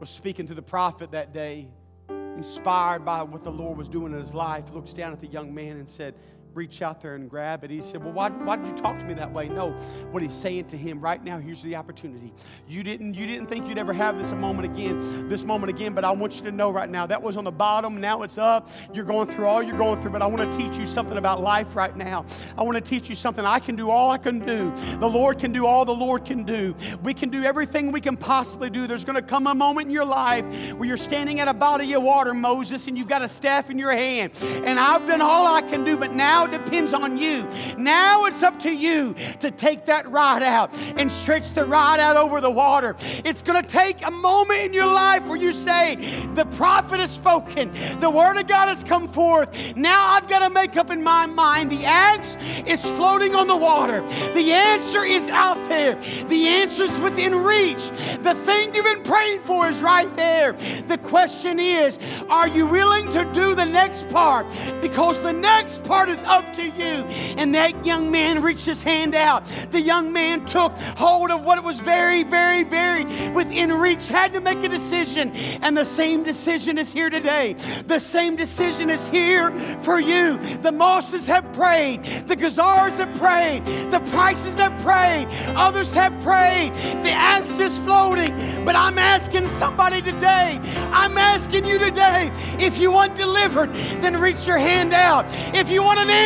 was 0.00 0.08
speaking 0.08 0.46
to 0.48 0.54
the 0.54 0.62
prophet 0.62 1.12
that 1.12 1.32
day, 1.32 1.68
inspired 2.08 3.04
by 3.04 3.22
what 3.22 3.44
the 3.44 3.52
Lord 3.52 3.76
was 3.76 3.88
doing 3.88 4.12
in 4.12 4.18
his 4.18 4.34
life, 4.34 4.72
looks 4.72 4.92
down 4.92 5.12
at 5.12 5.20
the 5.20 5.26
young 5.26 5.54
man 5.54 5.76
and 5.76 5.88
said, 5.88 6.14
reach 6.54 6.82
out 6.82 7.00
there 7.00 7.14
and 7.14 7.28
grab 7.28 7.64
it. 7.64 7.70
He 7.70 7.82
said, 7.82 8.02
Well, 8.02 8.12
why, 8.12 8.30
why 8.30 8.56
did 8.56 8.66
you 8.66 8.74
talk 8.74 8.98
to 8.98 9.04
me 9.04 9.14
that 9.14 9.32
way? 9.32 9.48
No, 9.48 9.70
what 10.10 10.22
he's 10.22 10.34
saying 10.34 10.66
to 10.66 10.76
him 10.76 11.00
right 11.00 11.22
now, 11.22 11.38
here's 11.38 11.62
the 11.62 11.76
opportunity. 11.76 12.32
You 12.68 12.82
didn't, 12.82 13.14
you 13.14 13.26
didn't 13.26 13.46
think 13.46 13.68
you'd 13.68 13.78
ever 13.78 13.92
have 13.92 14.18
this 14.18 14.32
a 14.32 14.36
moment 14.36 14.72
again, 14.72 15.28
this 15.28 15.44
moment 15.44 15.70
again, 15.70 15.94
but 15.94 16.04
I 16.04 16.10
want 16.10 16.36
you 16.36 16.42
to 16.42 16.52
know 16.52 16.70
right 16.70 16.88
now 16.88 17.06
that 17.06 17.22
was 17.22 17.36
on 17.36 17.44
the 17.44 17.52
bottom, 17.52 18.00
now 18.00 18.22
it's 18.22 18.38
up. 18.38 18.68
You're 18.92 19.04
going 19.04 19.28
through 19.28 19.46
all 19.46 19.62
you're 19.62 19.78
going 19.78 20.00
through, 20.00 20.12
but 20.12 20.22
I 20.22 20.26
want 20.26 20.50
to 20.50 20.58
teach 20.58 20.76
you 20.76 20.86
something 20.86 21.18
about 21.18 21.42
life 21.42 21.76
right 21.76 21.96
now. 21.96 22.24
I 22.56 22.62
want 22.62 22.76
to 22.76 22.80
teach 22.80 23.08
you 23.08 23.14
something. 23.14 23.44
I 23.44 23.58
can 23.58 23.76
do 23.76 23.90
all 23.90 24.10
I 24.10 24.18
can 24.18 24.38
do. 24.38 24.70
The 24.98 25.08
Lord 25.08 25.38
can 25.38 25.52
do 25.52 25.66
all 25.66 25.84
the 25.84 25.94
Lord 25.94 26.24
can 26.24 26.44
do. 26.44 26.74
We 27.02 27.14
can 27.14 27.30
do 27.30 27.44
everything 27.44 27.92
we 27.92 28.00
can 28.00 28.16
possibly 28.16 28.70
do. 28.70 28.86
There's 28.86 29.04
going 29.04 29.16
to 29.16 29.22
come 29.22 29.46
a 29.46 29.54
moment 29.54 29.86
in 29.86 29.92
your 29.92 30.04
life 30.04 30.44
where 30.74 30.86
you're 30.86 30.96
standing 30.96 31.40
at 31.40 31.48
a 31.48 31.54
body 31.54 31.92
of 31.94 32.02
water, 32.02 32.34
Moses, 32.34 32.86
and 32.86 32.96
you've 32.96 33.08
got 33.08 33.22
a 33.22 33.28
staff 33.28 33.70
in 33.70 33.78
your 33.78 33.92
hand. 33.92 34.32
And 34.64 34.78
I've 34.78 35.06
done 35.06 35.20
all 35.20 35.46
I 35.46 35.62
can 35.62 35.84
do, 35.84 35.96
but 35.96 36.12
now 36.12 36.41
now 36.46 36.58
depends 36.58 36.92
on 36.92 37.16
you. 37.16 37.46
Now 37.78 38.24
it's 38.24 38.42
up 38.42 38.58
to 38.60 38.74
you 38.74 39.14
to 39.40 39.50
take 39.50 39.84
that 39.86 40.10
rod 40.10 40.42
out 40.42 40.76
and 40.96 41.10
stretch 41.10 41.52
the 41.52 41.64
rod 41.64 42.00
out 42.00 42.16
over 42.16 42.40
the 42.40 42.50
water. 42.50 42.96
It's 43.24 43.42
going 43.42 43.62
to 43.62 43.68
take 43.68 44.04
a 44.06 44.10
moment 44.10 44.60
in 44.60 44.72
your 44.72 44.86
life 44.86 45.26
where 45.26 45.36
you 45.36 45.52
say, 45.52 45.96
The 46.34 46.44
prophet 46.46 47.00
has 47.00 47.10
spoken, 47.10 47.70
the 48.00 48.10
word 48.10 48.38
of 48.38 48.46
God 48.46 48.68
has 48.68 48.82
come 48.82 49.08
forth. 49.08 49.76
Now 49.76 50.08
I've 50.08 50.28
got 50.28 50.40
to 50.40 50.50
make 50.50 50.76
up 50.76 50.90
in 50.90 51.02
my 51.02 51.26
mind. 51.26 51.70
The 51.70 51.84
axe 51.84 52.36
is 52.66 52.82
floating 52.82 53.34
on 53.34 53.46
the 53.46 53.56
water, 53.56 54.00
the 54.34 54.52
answer 54.52 55.04
is 55.04 55.28
out 55.28 55.58
there, 55.68 55.94
the 56.28 56.46
answer 56.48 56.84
is 56.84 56.98
within 57.00 57.34
reach. 57.34 57.90
The 58.22 58.34
thing 58.44 58.74
you've 58.74 58.84
been 58.84 59.02
praying 59.02 59.40
for 59.40 59.68
is 59.68 59.80
right 59.80 60.12
there. 60.16 60.52
The 60.52 60.98
question 60.98 61.58
is, 61.60 61.98
are 62.28 62.48
you 62.48 62.66
willing 62.66 63.08
to 63.10 63.24
do 63.32 63.54
the 63.54 63.64
next 63.64 64.08
part? 64.08 64.46
Because 64.80 65.22
the 65.22 65.32
next 65.32 65.84
part 65.84 66.08
is 66.08 66.24
up 66.32 66.52
to 66.54 66.62
you. 66.62 66.94
And 67.36 67.54
that 67.54 67.84
young 67.84 68.10
man 68.10 68.42
reached 68.42 68.64
his 68.64 68.82
hand 68.82 69.14
out. 69.14 69.44
The 69.70 69.80
young 69.80 70.12
man 70.12 70.46
took 70.46 70.72
hold 70.96 71.30
of 71.30 71.44
what 71.44 71.62
was 71.62 71.78
very, 71.78 72.22
very, 72.22 72.64
very 72.64 73.04
within 73.30 73.72
reach, 73.72 74.08
had 74.08 74.32
to 74.32 74.40
make 74.40 74.64
a 74.64 74.68
decision. 74.68 75.30
And 75.62 75.76
the 75.76 75.84
same 75.84 76.24
decision 76.24 76.78
is 76.78 76.92
here 76.92 77.10
today. 77.10 77.54
The 77.86 77.98
same 77.98 78.36
decision 78.36 78.88
is 78.88 79.06
here 79.08 79.54
for 79.80 80.00
you. 80.00 80.38
The 80.62 80.72
Mosses 80.72 81.26
have 81.26 81.52
prayed, 81.52 82.02
the 82.26 82.36
Gazars 82.36 82.96
have 82.98 83.14
prayed, 83.18 83.64
the 83.90 84.00
Prices 84.12 84.56
have 84.56 84.76
prayed, 84.82 85.26
others 85.56 85.92
have 85.94 86.12
prayed. 86.22 86.72
The 87.04 87.12
axe 87.12 87.58
is 87.58 87.76
floating. 87.78 88.32
But 88.64 88.76
I'm 88.76 88.98
asking 88.98 89.48
somebody 89.48 90.00
today, 90.00 90.58
I'm 90.90 91.18
asking 91.18 91.66
you 91.66 91.78
today, 91.78 92.30
if 92.58 92.78
you 92.78 92.90
want 92.90 93.14
delivered, 93.16 93.72
then 94.02 94.16
reach 94.18 94.46
your 94.46 94.58
hand 94.58 94.92
out. 94.92 95.26
If 95.54 95.70
you 95.70 95.82
want 95.82 95.98
an 95.98 96.10
answer, 96.10 96.21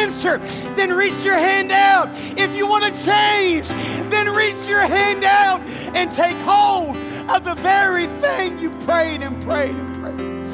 then 0.76 0.92
reach 0.92 1.24
your 1.24 1.34
hand 1.34 1.72
out. 1.72 2.10
If 2.38 2.54
you 2.54 2.66
want 2.66 2.84
to 2.84 2.90
change, 3.04 3.68
then 4.10 4.28
reach 4.34 4.68
your 4.68 4.80
hand 4.80 5.24
out 5.24 5.60
and 5.96 6.12
take 6.12 6.36
hold 6.38 6.96
of 7.30 7.44
the 7.44 7.54
very 7.56 8.06
thing 8.06 8.58
you 8.58 8.70
prayed 8.80 9.22
and 9.22 9.42
prayed 9.42 9.74
and 9.74 9.94
prayed 10.02 10.46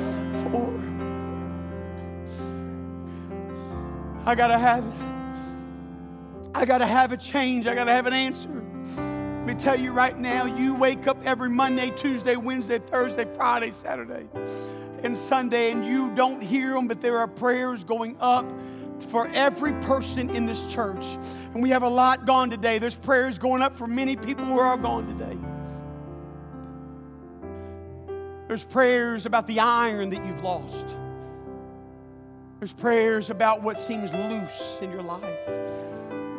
for. 0.44 0.72
I 4.24 4.34
got 4.34 4.48
to 4.48 4.58
have 4.58 4.84
it. 4.86 4.94
I 6.54 6.64
got 6.64 6.78
to 6.78 6.86
have 6.86 7.12
a 7.12 7.16
change. 7.16 7.66
I 7.66 7.74
got 7.74 7.84
to 7.84 7.92
have 7.92 8.06
an 8.06 8.12
answer. 8.12 8.48
Let 8.48 9.46
me 9.46 9.54
tell 9.54 9.78
you 9.78 9.90
right 9.90 10.16
now, 10.16 10.44
you 10.44 10.76
wake 10.76 11.08
up 11.08 11.18
every 11.24 11.50
Monday, 11.50 11.90
Tuesday, 11.90 12.36
Wednesday, 12.36 12.78
Thursday, 12.78 13.26
Friday, 13.34 13.72
Saturday, 13.72 14.28
and 15.02 15.18
Sunday, 15.18 15.72
and 15.72 15.84
you 15.84 16.14
don't 16.14 16.40
hear 16.40 16.74
them, 16.74 16.86
but 16.86 17.00
there 17.00 17.18
are 17.18 17.26
prayers 17.26 17.82
going 17.82 18.16
up 18.20 18.44
for 19.04 19.28
every 19.28 19.72
person 19.80 20.30
in 20.30 20.46
this 20.46 20.64
church. 20.72 21.04
And 21.54 21.62
we 21.62 21.70
have 21.70 21.82
a 21.82 21.88
lot 21.88 22.26
gone 22.26 22.50
today. 22.50 22.78
There's 22.78 22.96
prayers 22.96 23.38
going 23.38 23.62
up 23.62 23.76
for 23.76 23.86
many 23.86 24.16
people 24.16 24.44
who 24.44 24.58
are 24.58 24.76
gone 24.76 25.06
today. 25.06 25.38
There's 28.48 28.64
prayers 28.64 29.24
about 29.24 29.46
the 29.46 29.60
iron 29.60 30.10
that 30.10 30.24
you've 30.26 30.42
lost. 30.42 30.96
There's 32.58 32.72
prayers 32.72 33.30
about 33.30 33.62
what 33.62 33.76
seems 33.76 34.12
loose 34.12 34.78
in 34.82 34.90
your 34.90 35.02
life. 35.02 35.46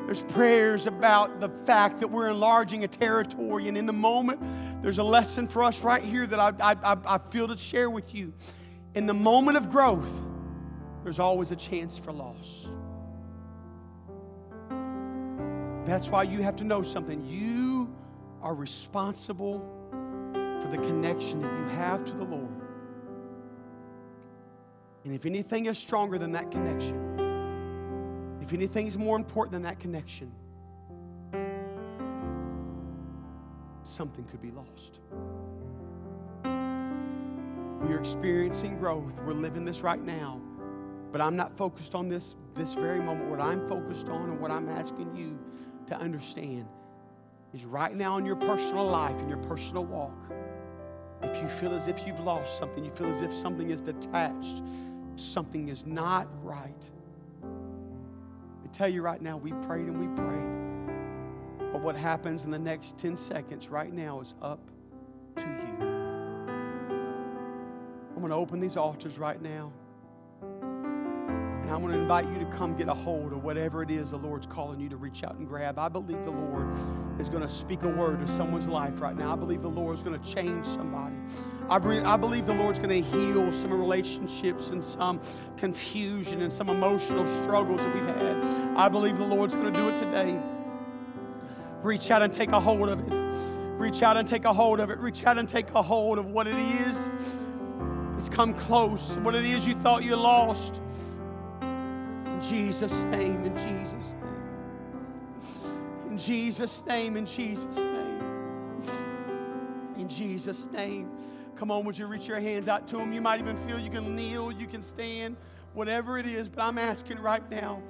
There's 0.06 0.22
prayers 0.22 0.86
about 0.86 1.40
the 1.40 1.50
fact 1.66 2.00
that 2.02 2.10
we're 2.10 2.30
enlarging 2.30 2.84
a 2.84 2.88
territory, 2.88 3.68
and 3.68 3.78
in 3.78 3.86
the 3.86 3.94
moment, 3.94 4.42
there's 4.82 5.00
a 5.00 5.04
lesson 5.04 5.48
for 5.48 5.64
us 5.64 5.82
right 5.82 6.04
here 6.04 6.28
that 6.28 6.40
I, 6.40 6.54
I, 6.62 6.98
I 7.06 7.18
feel 7.30 7.48
to 7.48 7.58
share 7.58 7.90
with 7.90 8.14
you. 8.14 8.34
In 8.96 9.08
the 9.08 9.14
moment 9.14 9.58
of 9.58 9.72
growth, 9.72 10.12
there's 11.04 11.20
always 11.20 11.52
a 11.52 11.56
chance 11.56 11.98
for 11.98 12.12
loss. 12.12 12.68
That's 15.86 16.10
why 16.10 16.24
you 16.24 16.42
have 16.42 16.56
to 16.58 16.64
know 16.64 16.82
something. 16.82 17.26
You 17.26 17.94
are 18.42 18.56
responsible 18.56 19.60
for 19.92 20.70
the 20.72 20.78
connection 20.78 21.42
that 21.42 21.52
you 21.60 21.66
have 21.76 22.06
to 22.06 22.14
the 22.14 22.24
Lord. 22.24 22.62
And 25.04 25.14
if 25.14 25.26
anything 25.26 25.66
is 25.66 25.78
stronger 25.78 26.18
than 26.18 26.32
that 26.32 26.50
connection, 26.52 28.40
if 28.42 28.54
anything 28.54 28.88
is 28.88 28.98
more 28.98 29.18
important 29.18 29.52
than 29.52 29.64
that 29.64 29.80
connection, 29.80 30.32
something 33.84 34.24
could 34.26 34.42
be 34.42 34.52
lost. 34.52 35.00
We 37.86 37.94
are 37.94 38.00
experiencing 38.00 38.78
growth. 38.80 39.20
We're 39.26 39.34
living 39.34 39.66
this 39.66 39.82
right 39.82 40.02
now. 40.02 40.40
But 41.14 41.22
I'm 41.22 41.38
not 41.38 41.56
focused 41.56 41.96
on 41.96 42.10
this 42.10 42.36
this 42.56 42.74
very 42.74 43.00
moment. 43.00 43.30
What 43.30 43.40
I'm 43.40 43.66
focused 43.68 44.10
on 44.10 44.32
and 44.32 44.40
what 44.40 44.52
I'm 44.52 44.68
asking 44.68 45.16
you 45.16 45.40
to 45.88 45.96
understand 45.96 46.66
is 47.54 47.66
right 47.66 47.96
now 47.96 48.18
in 48.18 48.26
your 48.26 48.36
personal 48.36 48.86
life, 48.86 49.20
in 49.22 49.30
your 49.30 49.38
personal 49.38 49.86
walk, 49.86 50.18
if 51.22 51.42
you 51.42 51.48
feel 51.48 51.74
as 51.74 51.88
if 51.88 52.06
you've 52.06 52.20
lost 52.20 52.58
something, 52.58 52.84
you 52.84 52.92
feel 52.92 53.10
as 53.10 53.22
if 53.22 53.34
something 53.34 53.70
is 53.70 53.80
detached, 53.80 54.64
something 55.16 55.70
is 55.70 55.86
not 55.86 56.28
right. 56.44 56.90
I 57.44 58.68
tell 58.72 58.90
you 58.90 59.02
right 59.02 59.22
now, 59.22 59.38
we 59.38 59.54
prayed 59.54 59.86
and 59.86 60.00
we 60.00 60.08
prayed. 60.22 61.72
But 61.72 61.82
what 61.82 61.96
happens 61.96 62.46
in 62.46 62.52
the 62.52 62.60
next 62.60 62.98
10 62.98 63.18
seconds 63.18 63.70
right 63.70 63.94
now 63.94 64.20
is 64.20 64.34
up 64.42 64.60
to 65.38 65.44
you. 65.44 65.86
I'm 68.16 68.20
going 68.20 68.30
to 68.30 68.36
open 68.36 68.60
these 68.60 68.78
altars 68.78 69.18
right 69.18 69.42
now. 69.42 69.72
And 71.64 71.72
I'm 71.72 71.80
going 71.80 71.94
to 71.94 72.00
invite 72.00 72.28
you 72.28 72.38
to 72.40 72.46
come 72.58 72.76
get 72.76 72.90
a 72.90 72.94
hold 72.94 73.32
of 73.32 73.42
whatever 73.42 73.82
it 73.82 73.90
is 73.90 74.12
the 74.12 74.18
Lord's 74.18 74.46
calling 74.46 74.82
you 74.82 74.90
to 74.90 74.98
reach 74.98 75.24
out 75.24 75.36
and 75.36 75.48
grab. 75.48 75.80
I 75.80 75.88
believe 75.88 76.26
the 76.26 76.32
Lord 76.32 76.70
is 77.20 77.30
going 77.30 77.42
to 77.42 77.48
speak 77.48 77.84
a 77.84 77.88
word 77.88 78.20
to 78.20 78.28
someone's 78.28 78.68
life 78.68 79.00
right 79.00 79.16
now. 79.16 79.32
I 79.32 79.38
believe 79.38 79.62
the 79.62 79.70
Lord 79.70 79.96
is 79.96 80.04
going 80.04 80.22
to 80.22 80.30
change 80.36 80.66
somebody. 80.66 81.16
I, 81.70 81.78
I 81.78 82.18
believe 82.18 82.48
the 82.48 82.54
Lord's 82.54 82.80
going 82.80 82.90
to 82.90 83.00
heal 83.02 83.50
some 83.54 83.72
relationships 83.72 84.72
and 84.72 84.84
some 84.84 85.22
confusion 85.56 86.42
and 86.42 86.52
some 86.52 86.68
emotional 86.68 87.26
struggles 87.44 87.80
that 87.80 87.96
we've 87.96 88.06
had. 88.06 88.44
I 88.76 88.90
believe 88.90 89.18
the 89.18 89.26
Lord's 89.26 89.56
going 89.56 89.72
to 89.72 89.80
do 89.80 89.88
it 89.88 89.96
today. 89.96 90.38
Reach 91.82 92.12
out 92.12 92.22
and 92.22 92.34
take 92.34 92.52
a 92.52 92.60
hold 92.60 92.90
of 92.90 93.00
it. 93.00 93.14
Reach 93.80 94.04
out 94.04 94.18
and 94.18 94.28
take 94.28 94.44
a 94.44 94.52
hold 94.52 94.82
of 94.82 94.90
it. 94.90 95.00
Reach 95.00 95.24
out 95.24 95.38
and 95.38 95.48
take 95.48 95.72
a 95.72 95.82
hold 95.82 96.20
of 96.20 96.26
what 96.26 96.46
it 96.46 96.58
is 96.58 97.10
that's 98.14 98.28
come 98.28 98.54
close, 98.54 99.16
what 99.20 99.34
it 99.34 99.46
is 99.46 99.66
you 99.66 99.76
thought 99.76 100.04
you 100.04 100.18
lost. 100.18 100.82
Jesus' 102.50 103.04
name, 103.06 103.44
in 103.44 103.56
Jesus' 103.56 104.16
name. 104.22 104.34
In 106.10 106.18
Jesus' 106.18 106.86
name, 106.86 107.18
in 107.18 107.26
Jesus' 107.26 107.78
name. 107.78 108.24
In 109.98 110.08
Jesus' 110.08 110.70
name. 110.72 111.10
Come 111.56 111.72
on, 111.72 111.86
would 111.86 111.98
you 111.98 112.08
reach 112.08 112.28
your 112.28 112.40
hands 112.40 112.68
out 112.68 112.88
to 112.90 113.00
Him? 113.00 113.14
You 113.14 113.22
might 113.22 113.40
even 113.40 113.58
feel 113.58 113.80
you 113.80 113.90
can 113.90 114.16
kneel, 114.16 114.52
you 114.52 114.68
can 114.68 114.82
stand, 114.82 115.38
whatever 115.74 116.18
it 116.18 116.26
is, 116.26 116.48
but 116.50 116.62
I'm 116.62 116.78
asking 116.78 117.20
right 117.20 117.48
now. 117.50 117.82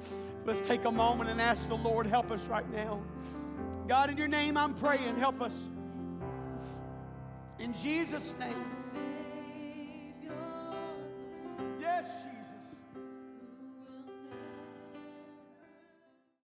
Let's 0.45 0.61
take 0.61 0.85
a 0.85 0.91
moment 0.91 1.29
and 1.29 1.41
ask 1.41 1.67
the 1.67 1.75
Lord, 1.75 2.05
help 2.05 2.31
us 2.31 2.41
right 2.45 2.69
now. 2.71 3.01
God, 3.87 4.09
in 4.09 4.17
your 4.17 4.27
name, 4.27 4.57
I'm 4.57 4.73
praying, 4.73 5.17
help 5.17 5.41
us. 5.41 5.61
In 7.59 7.73
Jesus' 7.73 8.33
name. 8.39 8.55
Yes, 11.79 12.05